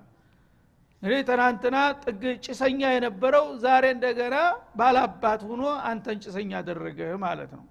እንግዲህ 1.02 1.22
ትናንትና 1.28 1.76
ጥግ 2.02 2.22
ጭሰኛ 2.44 2.80
የነበረው 2.94 3.46
ዛሬ 3.62 3.84
እንደገና 3.94 4.36
ባላባት 4.78 5.40
ሁኖ 5.48 5.62
አንተን 5.88 6.18
ጭሰኛ 6.24 6.50
አደረገ 6.60 7.00
ማለት 7.24 7.50
ነው። 7.56 7.64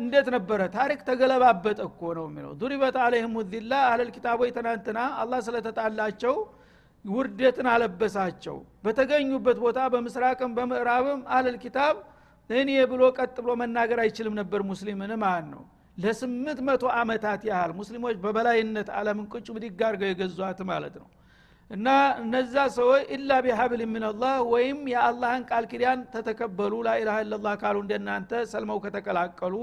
እንዴት 0.00 0.28
ነበረ? 0.34 0.60
ታሪክ 0.76 1.00
ተገለባበጠ 1.08 1.78
እኮ 1.88 2.00
ነው 2.18 2.26
የሚለው። 2.28 2.52
ዱሪበት 2.60 2.96
አለህም 3.04 3.34
ዚላ 3.52 3.72
አለል 3.90 4.10
ኪታቦች 4.16 4.50
ትናንትና 4.58 4.98
አላህ 5.22 5.40
ስለተጣላቸው 5.46 6.34
ውርደትን 7.04 7.66
አለበሳቸው። 7.72 8.56
በተገኙበት 8.84 9.58
ቦታ 9.64 9.80
በምስራቅም 9.94 10.52
በምዕራብም 10.58 11.20
أهل 11.36 11.56
الكتاب 11.64 11.96
እኔ 12.50 12.70
ብሎ 12.92 13.02
ቀጥ 13.18 13.36
ብሎ 13.44 13.52
መናገር 13.62 13.98
አይችልም 14.04 14.36
ነበር 14.40 14.60
ሙስሊምን 14.70 15.12
ማለት 15.24 15.48
ነው 15.54 15.62
ለስምንት 15.98 16.58
መቶ 16.66 16.84
ዓመታት 16.98 17.40
ያህል 17.48 17.72
ሙስሊሞች 17.78 18.16
በበላይነት 18.24 18.88
አለምን 18.98 19.26
ቁጭ 19.32 19.46
ብድግ 19.56 19.80
የገዟት 20.04 20.60
ማለት 20.70 20.94
ነው። 21.00 21.08
እና 21.70 21.86
እነዛ 22.20 22.54
ሰዎች 22.76 23.02
إلا 23.14 23.30
بحبل 23.44 23.80
من 23.90 24.08
الله 24.08 24.36
ወይም 24.52 24.78
የአላህን 24.92 25.42
ቃል 25.50 25.64
ኪዳን 25.72 26.00
ተተቀበሉ 26.14 26.74
لا 26.86 27.16
إله 27.24 27.34
إلا 27.34 27.39
الله 27.39 27.54
ካሉ 27.62 27.76
እንደናንተ 27.84 28.40
ሰልመው 28.52 28.78
ከተቀላቀሉ 28.84 29.54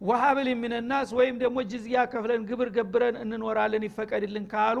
وحبل 0.00 0.48
من 0.62 0.81
الناس 0.81 1.10
ወይም 1.18 1.36
ደግሞ 1.42 1.58
ጅዝያ 1.70 1.98
ከፍለን 2.12 2.42
ግብር 2.48 2.70
ገብረን 2.76 3.16
እንኖራለን 3.22 3.84
ይፈቀድልን 3.88 4.46
ካሉ 4.50 4.78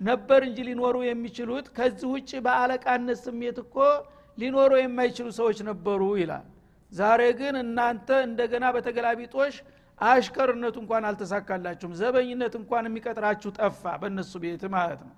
ነበር 0.00 0.40
እንጂ 0.48 0.58
ሊኖሩ 0.68 0.96
የሚችሉት። 1.06 1.66
ከዚህ 1.76 2.08
ውጭ 2.14 2.30
በአለቃነት 2.46 3.18
ስሜት 3.24 3.58
እኮ 3.64 3.76
ሊኖሩ 4.38 4.72
የማይችሉ 4.80 5.28
ሰዎች 5.38 5.58
ነበሩ 5.70 6.02
ይላል። 6.20 6.44
ዛሬ 6.92 7.22
ግን 7.40 7.54
እናንተ 7.64 8.08
እንደገና 8.28 8.66
በተገላቢጦሽ 8.76 9.56
አሽከርነቱ 10.00 10.76
እንኳን 10.82 11.04
አልተሳካላችሁም። 11.08 11.92
ዘበኝነት 12.00 12.54
እንኳን 12.60 12.84
የሚቀጥራችሁ 12.88 13.50
ጠፋ 13.58 13.82
በእነሱ 14.02 14.32
ቤት 14.44 14.62
ማለት 14.74 15.00
ነው። 15.08 15.14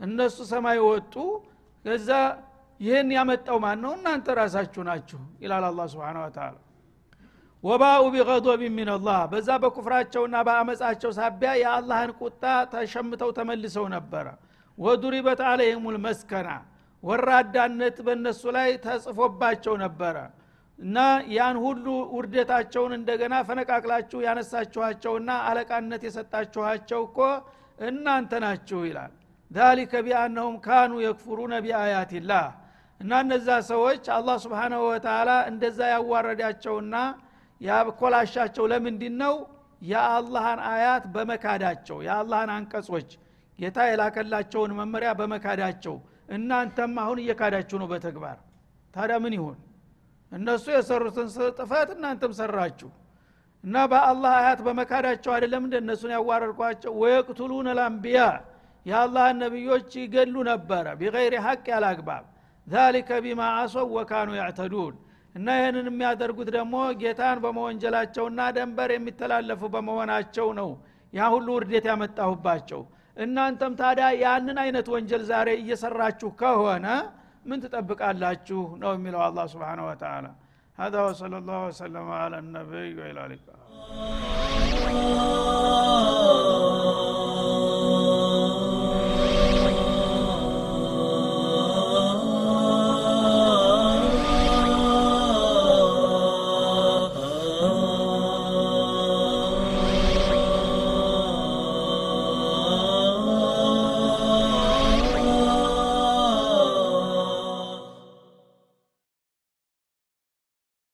እነሱ 0.00 0.36
ሰማይ 0.52 0.78
ወጡ። 0.86 1.14
ከዛ 1.84 2.08
ይህን 2.80 3.08
ያመጣው 3.16 3.58
ማን 3.64 3.78
ነው? 3.84 3.92
እናንተ 3.98 4.26
ራሳችሁ 4.38 4.82
ናችሁ 4.88 5.20
ይላል 5.42 5.64
አላ 5.68 5.80
ስብን 5.92 6.18
ወተላ 6.22 6.54
ወባኡ 7.64 8.04
ቢቀዶብ 8.14 8.62
ሚንላህ 8.76 9.20
በዛ 9.32 9.48
በኩፍራቸውና 9.62 10.36
በአመፃቸው 10.46 11.10
ሳቢያ 11.18 11.50
የአላህን 11.60 12.12
ቁጣ 12.20 12.42
ተሸምተው 12.72 13.30
ተመልሰው 13.36 13.86
ነበረ። 13.94 14.26
ወዱሪበት 14.78 15.40
አለይህም 15.50 15.84
ልመስከና 15.94 16.48
ወራዳነት 17.02 17.96
በእነሱ 18.06 18.42
ላይ 18.56 18.68
ተጽፎባቸው 18.84 19.74
ነበረ 19.84 20.16
እና 20.78 20.98
ያን 21.32 21.56
ሁሉ 21.64 21.86
ውርደታቸውን 22.14 22.92
እንደገና 22.96 23.34
ፈነቃቅላችሁ 23.48 24.18
ያነሳችኋቸውና 24.26 25.30
አለቃነት 25.48 26.02
የሰጣችኋቸው 26.06 27.00
እኮ 27.08 27.18
እናንተ 27.88 28.32
ናችሁ 28.44 28.80
ይላል። 28.88 29.12
ዛሊከ 29.50 29.92
ቢአነሁም 30.06 30.56
ካኑ 30.66 30.92
የክፍሩነ 31.04 31.52
ቢአያትላህ 31.64 32.46
እና 33.00 33.12
እነዛ 33.24 33.48
ሰዎች 33.70 34.04
አላህ 34.16 34.36
ስብሓናሁ 34.44 34.82
ወተላ 34.88 35.30
እንደዛ 35.50 35.78
ያዋረዳቸውና 35.92 36.94
ያኮላሻቸው 37.60 38.64
ለምንድን 38.72 39.16
ነው 39.22 39.34
የአላህን 39.82 40.60
አያት 40.70 41.04
በመካዳቸው 41.14 41.98
የአላህን 42.06 42.50
አንቀጾች 42.56 43.10
ጌታ 43.58 43.78
የላከላቸውን 43.88 44.72
መመሪያ 44.78 45.10
በመካዳቸው። 45.18 45.96
እናንተም 46.36 46.94
አሁን 47.02 47.18
እየካዳችሁ 47.22 47.76
ነው 47.82 47.88
በተግባር። 47.90 48.38
ታዲያ 48.94 49.16
ምን 49.24 49.34
ይሁን 49.38 49.58
እነሱ 50.32 50.64
የሰሩትን 50.74 51.28
ጥፋት 51.58 51.88
እናንተም 51.94 52.32
ሰራችሁ። 52.38 52.90
እና 53.64 53.76
በአላህ 53.90 54.32
አያት 54.38 54.60
በመካዳቸው 54.66 55.30
አይደለም 55.34 55.62
እንደ 55.66 55.76
እነሱን 55.82 56.12
ያዋረድኳቸው? 56.16 56.92
ወየቅቱሉን 57.02 57.68
ልአንቢያ 57.78 58.20
የአላህን 58.86 59.36
ነቢዮች 59.44 59.90
ይገሉ 60.00 60.34
ነበረ 60.48 60.86
ቢገይር 61.00 61.34
ሐቅ 61.44 61.64
ያለ 61.72 61.84
አግባብ። 61.92 62.24
ዛሊከ 62.66 63.10
ቢማ 63.24 63.42
አሶው 63.60 63.86
ወካኑ 63.96 64.30
ያዕተዱን። 64.40 64.94
እና 65.34 65.48
ይህንን 65.58 65.86
የሚያደርጉት 65.90 66.48
ደግሞ 66.56 66.74
ጌታን 67.02 67.38
በመወንጀላቸውና 67.44 68.40
ደንበር 68.56 68.90
የሚተላለፉ 68.94 69.62
በመሆናቸው 69.74 70.48
ነው 70.58 70.70
ያ 71.12 71.28
ሁሉ 71.34 71.48
ውርደት 71.56 71.86
ያመጣሁባቸው። 71.90 72.80
እናንተም 73.16 73.72
ታዲያ 73.80 74.06
ያንን 74.22 74.58
አይነት 74.62 74.86
ወንጀል 74.92 75.22
ዛሬ 75.30 75.48
እየሰራችሁ 75.62 76.30
ከሆነ 76.40 76.86
ምን 77.49 77.59
ትጠብቃላችሁ 77.63 78.61
ነው 78.83 78.91
የሚለው 78.97 79.21
አላ 79.27 79.39
ስብን 79.53 79.81
ወተላ 79.89 80.27
هذا 80.77 80.99
وصلى 81.07 81.37
الله 81.41 81.59
وسلم 81.69 82.07
على 82.21 82.37
النبي 82.43 82.89
وإلى 82.99 83.21
اللقاء 83.25 83.59